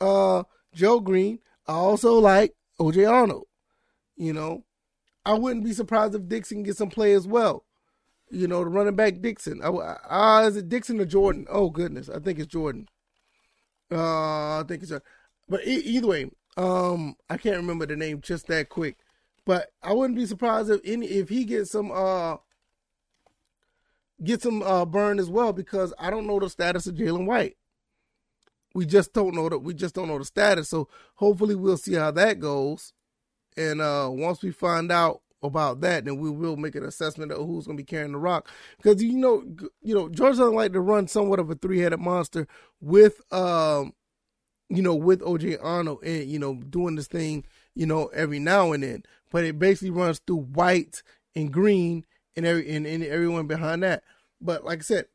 uh, 0.00 0.44
Joe 0.74 1.00
Green. 1.00 1.38
I 1.66 1.72
also 1.72 2.14
like 2.14 2.54
OJ 2.78 3.10
Arnold. 3.10 3.46
You 4.16 4.32
know, 4.32 4.64
I 5.24 5.34
wouldn't 5.34 5.64
be 5.64 5.72
surprised 5.72 6.14
if 6.14 6.28
Dixon 6.28 6.62
gets 6.62 6.78
some 6.78 6.90
play 6.90 7.14
as 7.14 7.26
well. 7.26 7.64
You 8.30 8.48
know, 8.48 8.64
the 8.64 8.70
running 8.70 8.96
back 8.96 9.20
Dixon. 9.20 9.60
Ah, 9.62 10.42
is 10.44 10.56
it 10.56 10.68
Dixon 10.68 11.00
or 11.00 11.04
Jordan? 11.04 11.46
Oh 11.48 11.70
goodness, 11.70 12.08
I 12.08 12.18
think 12.18 12.38
it's 12.38 12.48
Jordan. 12.48 12.88
Uh, 13.90 14.60
I 14.60 14.64
think 14.66 14.82
it's. 14.82 14.92
But 15.48 15.66
e- 15.66 15.74
either 15.84 16.06
way, 16.06 16.30
um, 16.56 17.16
I 17.28 17.36
can't 17.36 17.56
remember 17.56 17.86
the 17.86 17.96
name 17.96 18.20
just 18.20 18.46
that 18.48 18.68
quick. 18.68 18.96
But 19.44 19.72
I 19.82 19.92
wouldn't 19.92 20.16
be 20.18 20.26
surprised 20.26 20.70
if 20.70 20.80
any 20.84 21.06
if 21.06 21.28
he 21.28 21.44
gets 21.44 21.70
some 21.70 21.92
uh 21.92 22.36
get 24.22 24.42
some 24.42 24.62
uh 24.62 24.84
burn 24.84 25.18
as 25.18 25.30
well 25.30 25.52
because 25.52 25.92
I 25.98 26.10
don't 26.10 26.26
know 26.26 26.38
the 26.40 26.48
status 26.50 26.86
of 26.86 26.94
Jalen 26.94 27.26
White. 27.26 27.56
We 28.74 28.86
just 28.86 29.12
don't 29.12 29.34
know 29.34 29.48
that 29.48 29.58
we 29.60 29.74
just 29.74 29.94
don't 29.94 30.08
know 30.08 30.18
the 30.18 30.24
status. 30.24 30.68
So 30.68 30.88
hopefully 31.16 31.54
we'll 31.54 31.76
see 31.76 31.94
how 31.94 32.10
that 32.12 32.40
goes. 32.40 32.92
And 33.56 33.80
uh 33.80 34.08
once 34.12 34.42
we 34.42 34.52
find 34.52 34.92
out 34.92 35.22
about 35.44 35.80
that, 35.82 36.04
then 36.04 36.18
we 36.18 36.30
will 36.30 36.56
make 36.56 36.74
an 36.74 36.84
assessment 36.84 37.32
of 37.32 37.46
who's 37.46 37.66
going 37.66 37.76
to 37.76 37.82
be 37.82 37.86
carrying 37.86 38.12
the 38.12 38.18
rock. 38.18 38.48
Because 38.76 39.02
you 39.02 39.16
know, 39.16 39.44
you 39.82 39.94
know, 39.94 40.08
George 40.08 40.36
doesn't 40.36 40.54
like 40.54 40.72
to 40.72 40.80
run 40.80 41.06
somewhat 41.06 41.38
of 41.38 41.50
a 41.50 41.54
three-headed 41.54 42.00
monster 42.00 42.46
with 42.80 43.20
um 43.32 43.92
you 44.70 44.82
know, 44.82 44.94
with 44.94 45.20
OJ 45.20 45.58
Arnold 45.62 46.02
and, 46.02 46.28
you 46.28 46.38
know, 46.38 46.54
doing 46.54 46.96
this 46.96 47.06
thing, 47.06 47.44
you 47.74 47.86
know, 47.86 48.06
every 48.08 48.38
now 48.38 48.72
and 48.72 48.82
then. 48.82 49.02
But 49.30 49.44
it 49.44 49.58
basically 49.58 49.90
runs 49.90 50.20
through 50.20 50.42
white 50.42 51.02
and 51.34 51.52
green 51.52 52.04
and 52.36 52.46
every 52.46 52.74
and, 52.74 52.86
and 52.86 53.04
everyone 53.04 53.46
behind 53.46 53.82
that. 53.82 54.02
But 54.40 54.64
like 54.64 54.80
I 54.80 54.82
said, 54.82 55.06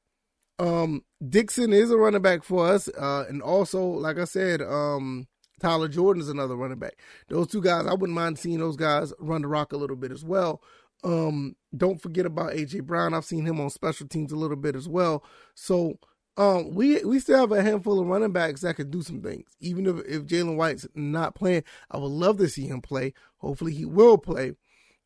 um, 0.59 1.03
Dixon 1.27 1.73
is 1.73 1.91
a 1.91 1.97
running 1.97 2.21
back 2.21 2.43
for 2.43 2.67
us. 2.67 2.89
Uh, 2.89 3.25
and 3.27 3.41
also, 3.41 3.83
like 3.83 4.17
I 4.17 4.25
said, 4.25 4.61
um, 4.61 5.27
Tyler 5.59 5.87
Jordan 5.87 6.21
is 6.21 6.29
another 6.29 6.55
running 6.55 6.79
back. 6.79 6.97
Those 7.27 7.47
two 7.47 7.61
guys, 7.61 7.85
I 7.85 7.93
wouldn't 7.93 8.15
mind 8.15 8.39
seeing 8.39 8.59
those 8.59 8.77
guys 8.77 9.13
run 9.19 9.41
the 9.41 9.47
rock 9.47 9.73
a 9.73 9.77
little 9.77 9.95
bit 9.95 10.11
as 10.11 10.23
well. 10.23 10.61
Um, 11.03 11.55
don't 11.75 12.01
forget 12.01 12.25
about 12.25 12.53
AJ 12.53 12.83
Brown. 12.83 13.13
I've 13.13 13.25
seen 13.25 13.45
him 13.45 13.59
on 13.59 13.69
special 13.69 14.07
teams 14.07 14.31
a 14.31 14.35
little 14.35 14.57
bit 14.57 14.75
as 14.75 14.87
well. 14.87 15.23
So 15.55 15.97
um, 16.37 16.73
we 16.73 17.03
we 17.03 17.19
still 17.19 17.39
have 17.39 17.51
a 17.51 17.61
handful 17.61 17.99
of 17.99 18.07
running 18.07 18.31
backs 18.31 18.61
that 18.61 18.75
could 18.75 18.91
do 18.91 19.01
some 19.01 19.21
things. 19.21 19.49
Even 19.59 19.85
if 19.85 19.97
if 20.05 20.23
Jalen 20.23 20.55
White's 20.55 20.87
not 20.95 21.35
playing, 21.35 21.63
I 21.91 21.97
would 21.97 22.11
love 22.11 22.37
to 22.37 22.47
see 22.47 22.67
him 22.67 22.81
play. 22.81 23.13
Hopefully, 23.37 23.73
he 23.73 23.85
will 23.85 24.17
play. 24.17 24.53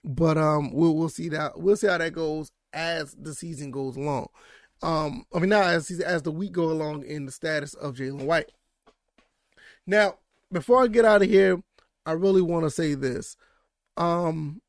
But 0.03 0.38
um, 0.38 0.72
we'll 0.74 0.95
we'll 0.95 1.10
see 1.10 1.29
that 1.29 1.60
we'll 1.60 1.75
see 1.75 1.88
how 1.88 1.98
that 1.98 2.13
goes 2.13 2.51
as 2.72 3.13
the 3.13 3.33
season 3.33 3.72
goes 3.72 3.95
along. 3.95 4.27
Um, 4.83 5.25
I 5.33 5.39
mean, 5.39 5.50
now 5.50 5.63
as 5.63 5.89
as 6.01 6.22
the 6.22 6.31
week 6.31 6.51
go 6.51 6.65
along 6.65 7.03
in 7.05 7.25
the 7.25 7.31
status 7.31 7.74
of 7.74 7.95
Jalen 7.95 8.25
White. 8.25 8.51
Now, 9.88 10.19
before 10.53 10.83
I 10.83 10.88
get 10.88 11.05
out 11.05 11.22
of 11.22 11.29
here, 11.29 11.62
I 12.05 12.13
really 12.13 12.41
want 12.41 12.65
to 12.65 12.69
say 12.69 12.93
this: 12.93 13.36
um, 13.98 14.62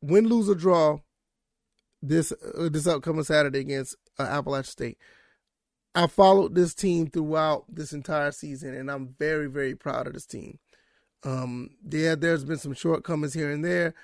win, 0.00 0.28
lose, 0.28 0.48
or 0.48 0.54
draw 0.54 1.00
this 2.02 2.32
uh, 2.32 2.68
this 2.70 2.86
upcoming 2.86 3.24
Saturday 3.24 3.60
against 3.60 3.96
uh, 4.18 4.22
Appalachian 4.22 4.70
State. 4.70 4.98
I 5.94 6.06
followed 6.06 6.54
this 6.54 6.74
team 6.74 7.08
throughout 7.08 7.64
this 7.68 7.92
entire 7.92 8.30
season, 8.30 8.74
and 8.74 8.90
I'm 8.90 9.14
very, 9.18 9.46
very 9.46 9.74
proud 9.74 10.06
of 10.06 10.12
this 10.12 10.26
team. 10.26 10.58
Um, 11.24 11.70
yeah, 11.90 12.14
there's 12.14 12.44
been 12.44 12.58
some 12.58 12.74
shortcomings 12.74 13.32
here 13.32 13.50
and 13.50 13.64
there, 13.64 13.94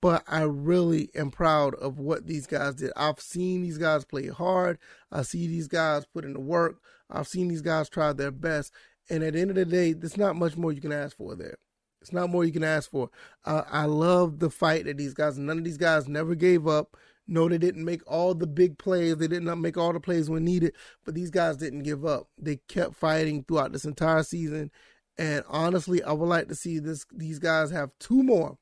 but 0.00 0.22
I 0.28 0.42
really 0.42 1.10
am 1.16 1.32
proud 1.32 1.74
of 1.74 1.98
what 1.98 2.28
these 2.28 2.46
guys 2.46 2.76
did. 2.76 2.92
I've 2.96 3.18
seen 3.20 3.62
these 3.62 3.78
guys 3.78 4.04
play 4.04 4.28
hard. 4.28 4.78
I 5.10 5.22
see 5.22 5.48
these 5.48 5.66
guys 5.66 6.06
put 6.06 6.24
in 6.24 6.34
the 6.34 6.40
work. 6.40 6.76
I've 7.10 7.26
seen 7.26 7.48
these 7.48 7.62
guys 7.62 7.88
try 7.88 8.12
their 8.12 8.30
best. 8.30 8.72
And 9.08 9.22
at 9.22 9.32
the 9.32 9.40
end 9.40 9.50
of 9.50 9.56
the 9.56 9.64
day, 9.64 9.92
there's 9.92 10.16
not 10.16 10.36
much 10.36 10.56
more 10.56 10.72
you 10.72 10.80
can 10.80 10.92
ask 10.92 11.16
for 11.16 11.34
there. 11.34 11.56
It's 12.00 12.12
not 12.12 12.30
more 12.30 12.44
you 12.44 12.52
can 12.52 12.64
ask 12.64 12.90
for. 12.90 13.10
Uh, 13.44 13.62
I 13.70 13.84
love 13.84 14.38
the 14.38 14.50
fight 14.50 14.84
that 14.86 14.96
these 14.96 15.14
guys, 15.14 15.38
none 15.38 15.58
of 15.58 15.64
these 15.64 15.76
guys 15.76 16.08
never 16.08 16.34
gave 16.34 16.66
up. 16.66 16.96
No, 17.26 17.48
they 17.48 17.58
didn't 17.58 17.84
make 17.84 18.02
all 18.10 18.34
the 18.34 18.46
big 18.46 18.78
plays. 18.78 19.16
They 19.16 19.28
did 19.28 19.42
not 19.42 19.58
make 19.58 19.76
all 19.76 19.92
the 19.92 20.00
plays 20.00 20.28
when 20.28 20.44
needed, 20.44 20.74
but 21.04 21.14
these 21.14 21.30
guys 21.30 21.56
didn't 21.56 21.82
give 21.82 22.04
up. 22.04 22.28
They 22.38 22.56
kept 22.68 22.96
fighting 22.96 23.44
throughout 23.44 23.72
this 23.72 23.84
entire 23.84 24.22
season. 24.22 24.70
And 25.16 25.44
honestly, 25.48 26.02
I 26.02 26.12
would 26.12 26.28
like 26.28 26.48
to 26.48 26.54
see 26.54 26.78
this 26.78 27.06
these 27.12 27.38
guys 27.38 27.70
have 27.70 27.90
two 28.00 28.22
more, 28.22 28.56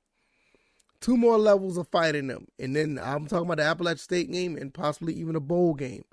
two 1.00 1.16
more 1.16 1.38
levels 1.38 1.78
of 1.78 1.88
fighting 1.88 2.26
them. 2.26 2.48
And 2.58 2.74
then 2.74 3.00
I'm 3.02 3.26
talking 3.26 3.46
about 3.46 3.58
the 3.58 3.64
Appalachian 3.64 3.98
State 3.98 4.30
game 4.30 4.56
and 4.56 4.74
possibly 4.74 5.14
even 5.14 5.36
a 5.36 5.40
bowl 5.40 5.74
game. 5.74 6.04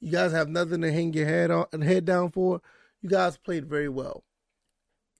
You 0.00 0.10
guys 0.10 0.32
have 0.32 0.48
nothing 0.48 0.82
to 0.82 0.92
hang 0.92 1.14
your 1.14 1.26
head 1.26 1.50
on 1.50 1.66
and 1.72 1.82
head 1.82 2.04
down 2.04 2.30
for. 2.30 2.60
You 3.04 3.10
guys 3.10 3.36
played 3.36 3.66
very 3.66 3.90
well. 3.90 4.24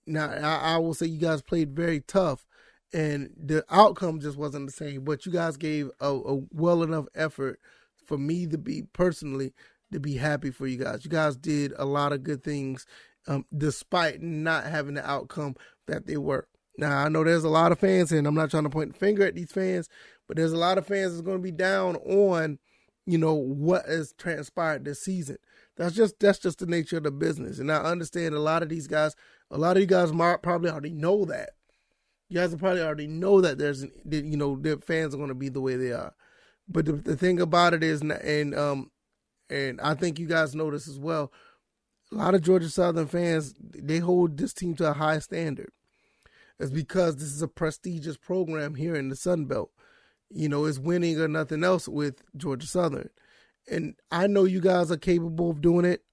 Now 0.07 0.31
I, 0.31 0.73
I 0.73 0.77
will 0.77 0.95
say 0.95 1.05
you 1.05 1.19
guys 1.19 1.43
played 1.43 1.75
very 1.75 1.99
tough 1.99 2.47
and 2.91 3.29
the 3.37 3.63
outcome 3.69 4.19
just 4.19 4.39
wasn't 4.39 4.65
the 4.65 4.71
same. 4.71 5.03
But 5.03 5.27
you 5.27 5.31
guys 5.31 5.55
gave 5.55 5.91
a, 5.99 6.07
a 6.07 6.41
well 6.49 6.81
enough 6.81 7.05
effort 7.13 7.59
for 8.03 8.17
me 8.17 8.47
to 8.47 8.57
be 8.57 8.85
personally 8.91 9.53
to 9.91 9.99
be 9.99 10.17
happy 10.17 10.49
for 10.49 10.65
you 10.65 10.77
guys. 10.79 11.05
You 11.05 11.11
guys 11.11 11.35
did 11.35 11.73
a 11.77 11.85
lot 11.85 12.11
of 12.11 12.23
good 12.23 12.43
things, 12.43 12.87
um, 13.27 13.45
despite 13.55 14.19
not 14.19 14.65
having 14.65 14.95
the 14.95 15.07
outcome 15.07 15.55
that 15.85 16.07
they 16.07 16.17
were. 16.17 16.47
Now 16.79 17.05
I 17.05 17.09
know 17.09 17.23
there's 17.23 17.43
a 17.43 17.49
lot 17.49 17.71
of 17.71 17.77
fans, 17.77 18.11
and 18.11 18.25
I'm 18.25 18.33
not 18.33 18.49
trying 18.49 18.63
to 18.63 18.69
point 18.71 18.93
the 18.93 18.99
finger 18.99 19.27
at 19.27 19.35
these 19.35 19.51
fans, 19.51 19.89
but 20.27 20.37
there's 20.37 20.53
a 20.53 20.57
lot 20.57 20.79
of 20.79 20.87
fans 20.87 21.11
that's 21.11 21.21
going 21.21 21.37
to 21.37 21.43
be 21.43 21.51
down 21.51 21.97
on, 21.97 22.57
you 23.05 23.19
know, 23.19 23.35
what 23.35 23.85
has 23.85 24.11
transpired 24.17 24.85
this 24.85 25.03
season. 25.03 25.37
That's 25.77 25.95
just 25.95 26.19
that's 26.19 26.39
just 26.39 26.59
the 26.59 26.65
nature 26.65 26.97
of 26.97 27.03
the 27.03 27.11
business, 27.11 27.59
and 27.59 27.71
I 27.71 27.77
understand 27.77 28.33
a 28.33 28.39
lot 28.39 28.63
of 28.63 28.69
these 28.69 28.87
guys. 28.87 29.15
A 29.51 29.57
lot 29.57 29.75
of 29.75 29.81
you 29.81 29.87
guys 29.87 30.11
probably 30.11 30.69
already 30.69 30.93
know 30.93 31.25
that. 31.25 31.51
You 32.29 32.39
guys 32.39 32.55
probably 32.55 32.81
already 32.81 33.07
know 33.07 33.41
that 33.41 33.57
there's, 33.59 33.83
you 33.83 34.37
know, 34.37 34.55
their 34.55 34.77
fans 34.77 35.13
are 35.13 35.17
going 35.17 35.29
to 35.29 35.35
be 35.35 35.49
the 35.49 35.61
way 35.61 35.75
they 35.75 35.91
are. 35.91 36.15
But 36.67 36.85
the, 36.85 36.93
the 36.93 37.15
thing 37.15 37.39
about 37.39 37.75
it 37.75 37.83
is, 37.83 38.01
and 38.01 38.55
um, 38.55 38.89
and 39.49 39.79
I 39.81 39.93
think 39.93 40.17
you 40.17 40.27
guys 40.27 40.55
know 40.55 40.71
this 40.71 40.87
as 40.87 40.97
well. 40.97 41.31
A 42.11 42.15
lot 42.15 42.35
of 42.35 42.41
Georgia 42.41 42.69
Southern 42.69 43.07
fans 43.07 43.53
they 43.59 43.99
hold 43.99 44.37
this 44.37 44.53
team 44.53 44.75
to 44.75 44.89
a 44.89 44.93
high 44.93 45.19
standard. 45.19 45.71
It's 46.59 46.71
because 46.71 47.17
this 47.17 47.33
is 47.33 47.41
a 47.41 47.47
prestigious 47.47 48.17
program 48.17 48.75
here 48.75 48.95
in 48.95 49.09
the 49.09 49.15
Sun 49.15 49.45
Belt. 49.45 49.71
You 50.29 50.49
know, 50.49 50.65
it's 50.65 50.79
winning 50.79 51.19
or 51.19 51.27
nothing 51.27 51.63
else 51.63 51.87
with 51.87 52.23
Georgia 52.35 52.67
Southern. 52.67 53.09
And 53.67 53.95
I 54.11 54.27
know 54.27 54.43
you 54.43 54.61
guys 54.61 54.91
are 54.91 54.97
capable 54.97 55.49
of 55.49 55.61
doing 55.61 55.85
it. 55.85 56.03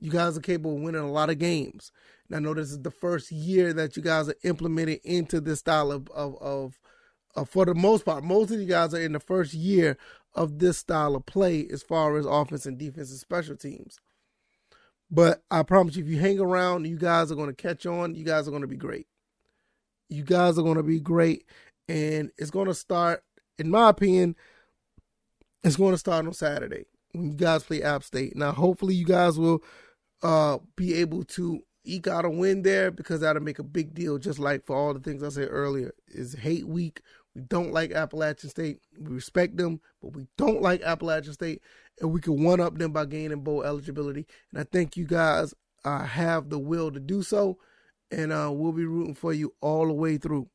You 0.00 0.10
guys 0.10 0.36
are 0.36 0.40
capable 0.42 0.76
of 0.76 0.82
winning 0.82 1.00
a 1.00 1.10
lot 1.10 1.30
of 1.30 1.38
games. 1.38 1.92
And 2.28 2.36
I 2.36 2.40
know 2.40 2.54
this 2.54 2.70
is 2.70 2.80
the 2.82 2.90
first 2.90 3.30
year 3.30 3.72
that 3.74 3.96
you 3.96 4.02
guys 4.02 4.28
are 4.28 4.36
implementing 4.42 5.00
into 5.04 5.40
this 5.40 5.60
style 5.60 5.92
of, 5.92 6.08
of, 6.10 6.36
of, 6.40 6.78
of 7.34 7.48
for 7.48 7.64
the 7.64 7.74
most 7.74 8.04
part, 8.04 8.24
most 8.24 8.50
of 8.50 8.60
you 8.60 8.66
guys 8.66 8.94
are 8.94 9.00
in 9.00 9.12
the 9.12 9.20
first 9.20 9.54
year 9.54 9.96
of 10.34 10.58
this 10.58 10.78
style 10.78 11.14
of 11.14 11.26
play 11.26 11.66
as 11.72 11.82
far 11.82 12.16
as 12.16 12.26
offense 12.26 12.66
and 12.66 12.78
defense 12.78 13.10
and 13.10 13.20
special 13.20 13.56
teams. 13.56 13.98
But 15.10 15.42
I 15.50 15.62
promise 15.62 15.96
you, 15.96 16.04
if 16.04 16.10
you 16.10 16.18
hang 16.18 16.40
around, 16.40 16.86
you 16.86 16.98
guys 16.98 17.30
are 17.30 17.36
going 17.36 17.54
to 17.54 17.54
catch 17.54 17.86
on. 17.86 18.14
You 18.14 18.24
guys 18.24 18.48
are 18.48 18.50
going 18.50 18.62
to 18.62 18.68
be 18.68 18.76
great. 18.76 19.06
You 20.08 20.24
guys 20.24 20.58
are 20.58 20.62
going 20.62 20.76
to 20.76 20.82
be 20.82 21.00
great. 21.00 21.44
And 21.88 22.30
it's 22.38 22.50
going 22.50 22.66
to 22.66 22.74
start, 22.74 23.22
in 23.58 23.70
my 23.70 23.90
opinion, 23.90 24.34
it's 25.62 25.76
going 25.76 25.92
to 25.92 25.98
start 25.98 26.26
on 26.26 26.32
Saturday 26.32 26.86
when 27.14 27.30
you 27.30 27.36
guys 27.36 27.62
play 27.62 27.82
App 27.82 28.02
State. 28.02 28.36
Now, 28.36 28.52
hopefully, 28.52 28.94
you 28.94 29.06
guys 29.06 29.38
will 29.38 29.62
uh, 30.22 30.58
be 30.76 30.94
able 30.94 31.24
to 31.24 31.60
eke 31.84 32.08
out 32.08 32.24
a 32.24 32.30
win 32.30 32.62
there 32.62 32.90
because 32.90 33.20
that'll 33.20 33.42
make 33.42 33.58
a 33.58 33.64
big 33.64 33.94
deal. 33.94 34.18
Just 34.18 34.38
like 34.38 34.66
for 34.66 34.76
all 34.76 34.92
the 34.92 35.00
things 35.00 35.22
I 35.22 35.28
said 35.28 35.48
earlier, 35.50 35.92
is 36.08 36.34
hate 36.34 36.66
week. 36.66 37.00
We 37.34 37.42
don't 37.42 37.72
like 37.72 37.92
Appalachian 37.92 38.50
State. 38.50 38.80
We 38.98 39.14
respect 39.14 39.56
them, 39.56 39.80
but 40.02 40.14
we 40.14 40.26
don't 40.38 40.62
like 40.62 40.82
Appalachian 40.82 41.32
State, 41.32 41.62
and 42.00 42.12
we 42.12 42.20
can 42.20 42.42
one 42.42 42.60
up 42.60 42.78
them 42.78 42.92
by 42.92 43.06
gaining 43.06 43.40
bowl 43.40 43.64
eligibility. 43.64 44.26
And 44.50 44.60
I 44.60 44.64
think 44.64 44.96
you 44.96 45.04
guys 45.04 45.54
uh, 45.84 46.04
have 46.04 46.48
the 46.48 46.58
will 46.58 46.90
to 46.92 47.00
do 47.00 47.22
so, 47.22 47.58
and 48.10 48.32
uh, 48.32 48.50
we'll 48.52 48.72
be 48.72 48.84
rooting 48.84 49.14
for 49.14 49.32
you 49.32 49.52
all 49.60 49.86
the 49.86 49.92
way 49.92 50.16
through, 50.16 50.48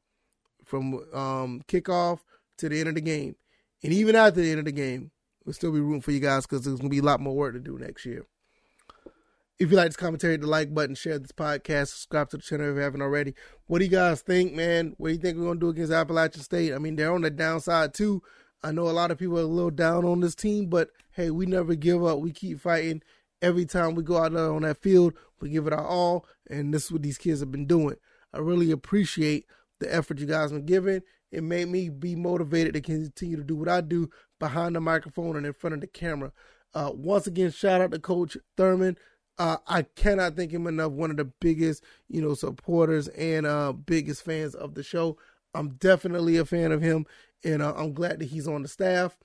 from 0.63 0.95
um, 1.13 1.61
kickoff 1.67 2.19
to 2.59 2.69
the 2.69 2.79
end 2.79 2.89
of 2.89 2.95
the 2.95 3.01
game, 3.01 3.35
and 3.83 3.93
even 3.93 4.15
after 4.15 4.41
the 4.41 4.49
end 4.49 4.59
of 4.59 4.65
the 4.65 4.71
game, 4.71 5.11
we'll 5.45 5.53
still 5.53 5.71
be 5.71 5.79
rooting 5.79 6.01
for 6.01 6.11
you 6.11 6.19
guys 6.19 6.45
because 6.45 6.65
there's 6.65 6.77
gonna 6.77 6.89
be 6.89 6.99
a 6.99 7.03
lot 7.03 7.19
more 7.19 7.35
work 7.35 7.53
to 7.53 7.59
do 7.59 7.77
next 7.77 8.05
year. 8.05 8.25
If 9.59 9.71
you 9.71 9.77
like 9.77 9.87
this 9.87 9.97
commentary, 9.97 10.37
the 10.37 10.47
like 10.47 10.73
button, 10.73 10.95
share 10.95 11.19
this 11.19 11.33
podcast, 11.33 11.89
subscribe 11.89 12.29
to 12.29 12.37
the 12.37 12.43
channel 12.43 12.69
if 12.69 12.75
you 12.75 12.81
haven't 12.81 13.01
already. 13.01 13.35
What 13.67 13.79
do 13.79 13.85
you 13.85 13.91
guys 13.91 14.21
think, 14.21 14.53
man? 14.53 14.93
What 14.97 15.09
do 15.09 15.13
you 15.13 15.19
think 15.19 15.37
we're 15.37 15.45
gonna 15.45 15.59
do 15.59 15.69
against 15.69 15.91
Appalachian 15.91 16.41
State? 16.41 16.73
I 16.73 16.77
mean, 16.77 16.95
they're 16.95 17.13
on 17.13 17.21
the 17.21 17.29
downside 17.29 17.93
too. 17.93 18.23
I 18.63 18.71
know 18.71 18.89
a 18.89 18.91
lot 18.91 19.11
of 19.11 19.17
people 19.17 19.37
are 19.37 19.43
a 19.43 19.45
little 19.45 19.71
down 19.71 20.05
on 20.05 20.19
this 20.19 20.35
team, 20.35 20.67
but 20.67 20.89
hey, 21.11 21.29
we 21.29 21.45
never 21.45 21.75
give 21.75 22.03
up. 22.05 22.19
We 22.19 22.31
keep 22.31 22.59
fighting. 22.59 23.01
Every 23.41 23.65
time 23.65 23.95
we 23.95 24.03
go 24.03 24.17
out 24.17 24.33
there 24.33 24.51
on 24.51 24.63
that 24.63 24.81
field, 24.81 25.13
we 25.39 25.49
give 25.49 25.65
it 25.67 25.73
our 25.73 25.85
all, 25.85 26.25
and 26.49 26.73
this 26.73 26.85
is 26.85 26.91
what 26.91 27.03
these 27.03 27.17
kids 27.17 27.39
have 27.39 27.51
been 27.51 27.67
doing. 27.67 27.95
I 28.33 28.39
really 28.39 28.71
appreciate 28.71 29.45
the 29.79 29.93
effort 29.93 30.19
you 30.19 30.25
guys 30.25 30.51
have 30.51 30.59
been 30.59 30.65
giving. 30.65 31.01
It 31.31 31.43
made 31.43 31.69
me 31.69 31.89
be 31.89 32.15
motivated 32.15 32.73
to 32.73 32.81
continue 32.81 33.37
to 33.37 33.43
do 33.43 33.55
what 33.55 33.69
I 33.69 33.81
do 33.81 34.09
behind 34.39 34.75
the 34.75 34.81
microphone 34.81 35.35
and 35.35 35.45
in 35.45 35.53
front 35.53 35.73
of 35.73 35.81
the 35.81 35.87
camera. 35.87 36.31
Uh, 36.73 36.91
once 36.93 37.27
again, 37.27 37.51
shout 37.51 37.81
out 37.81 37.91
to 37.91 37.99
Coach 37.99 38.37
Thurman. 38.57 38.97
Uh, 39.37 39.57
I 39.67 39.83
cannot 39.83 40.35
thank 40.35 40.51
him 40.51 40.67
enough. 40.67 40.91
One 40.91 41.11
of 41.11 41.17
the 41.17 41.25
biggest, 41.25 41.83
you 42.07 42.21
know, 42.21 42.33
supporters 42.33 43.07
and 43.09 43.45
uh, 43.45 43.71
biggest 43.71 44.23
fans 44.23 44.53
of 44.53 44.75
the 44.75 44.83
show. 44.83 45.17
I'm 45.53 45.69
definitely 45.75 46.37
a 46.37 46.45
fan 46.45 46.71
of 46.71 46.81
him, 46.81 47.05
and 47.43 47.61
uh, 47.61 47.73
I'm 47.75 47.93
glad 47.93 48.19
that 48.19 48.29
he's 48.29 48.47
on 48.47 48.61
the 48.61 48.67
staff. 48.67 49.17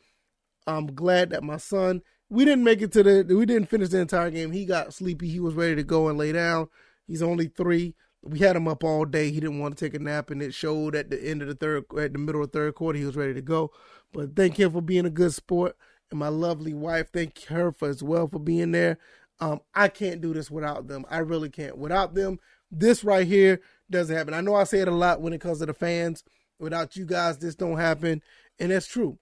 I'm 0.67 0.95
glad 0.95 1.31
that 1.31 1.43
my 1.43 1.59
son. 1.59 2.03
We 2.31 2.45
didn't 2.45 2.65
make 2.65 2.81
it 2.81 2.93
to 2.93 3.03
the. 3.03 3.35
We 3.35 3.45
didn't 3.45 3.69
finish 3.69 3.91
the 3.91 3.99
entire 3.99 4.31
game. 4.31 4.53
He 4.53 4.65
got 4.65 4.95
sleepy. 4.95 5.29
He 5.29 5.41
was 5.41 5.55
ready 5.55 5.75
to 5.75 5.83
go 5.83 6.09
and 6.09 6.17
lay 6.17 6.33
down. 6.33 6.69
He's 7.07 7.23
only 7.23 7.49
three. 7.49 7.95
We 8.27 8.39
had 8.39 8.57
him 8.57 8.69
up 8.69 8.83
all 8.83 9.05
day. 9.05 9.31
He 9.31 9.41
didn't 9.41 9.59
want 9.59 9.77
to 9.77 9.85
take 9.85 9.95
a 9.95 9.99
nap, 9.99 10.31
and 10.31 10.43
it 10.43 10.55
showed 10.55 10.97
at 10.97 11.11
the 11.11 11.23
end 11.23 11.43
of 11.43 11.49
the 11.49 11.55
third, 11.55 11.85
at 11.99 12.13
the 12.15 12.19
middle 12.19 12.43
of 12.43 12.51
the 12.51 12.59
third 12.59 12.75
quarter, 12.75 12.99
he 12.99 13.05
was 13.05 13.17
ready 13.17 13.35
to 13.35 13.43
go. 13.43 13.71
But 14.13 14.35
thank 14.35 14.59
him 14.59 14.73
for 14.73 14.81
being 14.81 15.05
a 15.05 15.11
good 15.11 15.35
sport, 15.35 15.77
and 16.11 16.19
my 16.19 16.29
lovely 16.29 16.73
wife, 16.73 17.11
thank 17.13 17.45
her 17.45 17.71
for 17.71 17.89
as 17.89 18.03
well 18.03 18.27
for 18.27 18.39
being 18.39 18.73
there. 18.73 18.99
Um, 19.41 19.61
I 19.75 19.89
can't 19.89 20.21
do 20.21 20.33
this 20.33 20.51
without 20.51 20.89
them. 20.89 21.05
I 21.11 21.19
really 21.19 21.51
can't. 21.51 21.77
Without 21.77 22.15
them, 22.15 22.39
this 22.71 23.05
right 23.05 23.27
here 23.27 23.61
doesn't 23.91 24.15
happen. 24.15 24.33
I 24.33 24.41
know 24.41 24.55
I 24.55 24.65
say 24.65 24.81
it 24.81 24.89
a 24.89 24.93
lot 24.93 25.21
when 25.21 25.33
it 25.33 25.41
comes 25.41 25.59
to 25.59 25.67
the 25.67 25.75
fans. 25.75 26.25
Without 26.59 26.97
you 26.97 27.05
guys, 27.05 27.39
this 27.39 27.55
don't 27.55 27.77
happen, 27.77 28.23
and 28.59 28.71
that's 28.71 28.87
true. 28.87 29.19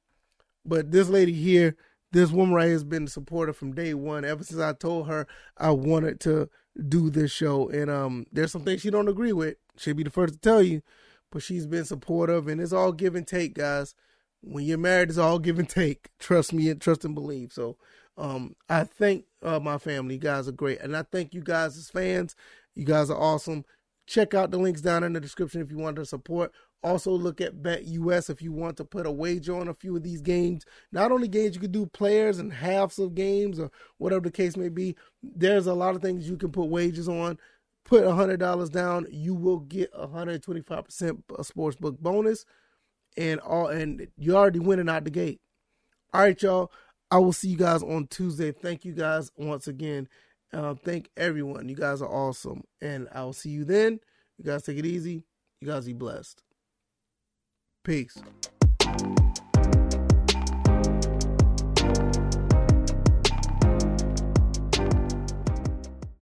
But 0.65 0.93
this 0.93 1.09
lady 1.09 1.33
here, 1.33 1.77
this 2.13 2.31
woman 2.31 2.55
right 2.55 2.65
here 2.67 2.75
has 2.75 2.85
been 2.85 3.05
a 3.05 3.09
supporter 3.09 3.53
from 3.53 3.75
day 3.75 3.95
one. 3.95 4.25
Ever 4.25 4.45
since 4.45 4.61
I 4.61 4.75
told 4.75 5.09
her 5.09 5.27
I 5.57 5.71
wanted 5.71 6.21
to 6.21 6.51
do 6.89 7.11
this 7.11 7.31
show, 7.31 7.69
and 7.69 7.91
um, 7.91 8.27
there's 8.33 8.53
some 8.53 8.65
things 8.65 8.81
she 8.81 8.91
don't 8.91 9.09
agree 9.09 9.33
with. 9.33 9.57
She'll 9.77 9.95
be 9.95 10.03
the 10.03 10.11
first 10.11 10.35
to 10.35 10.41
tell 10.41 10.63
you, 10.63 10.83
but 11.31 11.43
she's 11.43 11.67
been 11.67 11.85
supportive, 11.85 12.49
and 12.49 12.61
it's 12.61 12.73
all 12.73 12.93
give 12.93 13.15
and 13.15 13.27
take, 13.27 13.55
guys. 13.55 13.95
When 14.43 14.65
you're 14.65 14.79
married, 14.79 15.11
it's 15.11 15.19
all 15.19 15.39
give 15.39 15.59
and 15.59 15.69
take. 15.69 16.11
Trust 16.19 16.53
me 16.53 16.69
and 16.69 16.81
trust 16.81 17.05
and 17.05 17.15
believe. 17.15 17.53
So 17.53 17.77
um, 18.17 18.57
I 18.69 18.85
thank 18.85 19.25
uh, 19.43 19.61
my 19.61 19.79
family. 19.79 20.15
You 20.17 20.21
guys 20.21 20.49
are 20.49 20.53
great. 20.53 20.81
And 20.81 20.97
I 20.97 21.03
thank 21.03 21.33
you 21.33 21.43
guys 21.43 21.77
as 21.77 21.91
fans. 21.91 22.35
You 22.75 22.85
guys 22.85 23.11
are 23.11 23.19
awesome. 23.19 23.65
Check 24.07 24.35
out 24.35 24.51
the 24.51 24.59
links 24.59 24.81
down 24.81 25.05
in 25.05 25.13
the 25.13 25.21
description 25.21 25.61
if 25.61 25.71
you 25.71 25.79
want 25.79 25.97
to 25.97 26.05
support. 26.05 26.53
Also, 26.83 27.13
look 27.13 27.41
at 27.41 27.63
Bet 27.63 27.85
US 27.87 28.29
if 28.29 28.43
you 28.43 28.53
want 28.53 28.77
to 28.79 28.85
put 28.85 29.07
a 29.07 29.11
wager 29.11 29.57
on 29.57 29.69
a 29.69 29.75
few 29.75 29.97
of 29.97 30.03
these 30.03 30.21
games. 30.21 30.65
Not 30.91 31.13
only 31.13 31.29
games, 31.29 31.55
you 31.55 31.61
can 31.61 31.71
do 31.71 31.87
players 31.87 32.39
and 32.39 32.53
halves 32.53 32.99
of 32.99 33.15
games 33.15 33.61
or 33.61 33.71
whatever 33.99 34.23
the 34.23 34.33
case 34.33 34.57
may 34.57 34.69
be. 34.69 34.97
There's 35.23 35.69
a 35.69 35.75
lot 35.75 35.95
of 35.95 36.03
things 36.03 36.29
you 36.29 36.37
can 36.37 36.51
put 36.51 36.65
wagers 36.65 37.09
on. 37.09 37.39
Put 37.85 38.05
$100 38.05 38.71
down, 38.71 39.07
you 39.11 39.35
will 39.35 39.59
get 39.59 39.93
125% 39.93 41.23
sportsbook 41.27 41.99
bonus. 41.99 42.45
And 43.17 43.41
all 43.41 43.67
and 43.67 44.09
you're 44.17 44.37
already 44.37 44.61
winning 44.61 44.89
out 44.89 45.05
the 45.05 45.11
gate. 45.11 45.41
All 46.15 46.23
right, 46.23 46.41
y'all. 46.41 46.73
I 47.11 47.19
will 47.19 47.33
see 47.33 47.49
you 47.49 47.59
guys 47.59 47.83
on 47.83 48.07
Tuesday. 48.07 48.53
Thank 48.53 48.87
you 48.87 48.93
guys 48.93 49.31
once 49.37 49.69
again. 49.69 50.09
Uh, 50.53 50.75
thank 50.75 51.11
everyone. 51.17 51.69
You 51.69 51.77
guys 51.77 52.01
are 52.01 52.09
awesome. 52.09 52.65
And 52.81 53.07
I 53.13 53.23
will 53.25 53.35
see 53.35 53.51
you 53.51 53.65
then. 53.65 54.01
You 54.39 54.45
guys 54.45 54.63
take 54.63 54.79
it 54.79 54.87
easy. 54.87 55.25
You 55.61 55.69
guys 55.69 55.85
be 55.85 55.93
blessed. 55.93 56.43
Peace. 57.85 58.17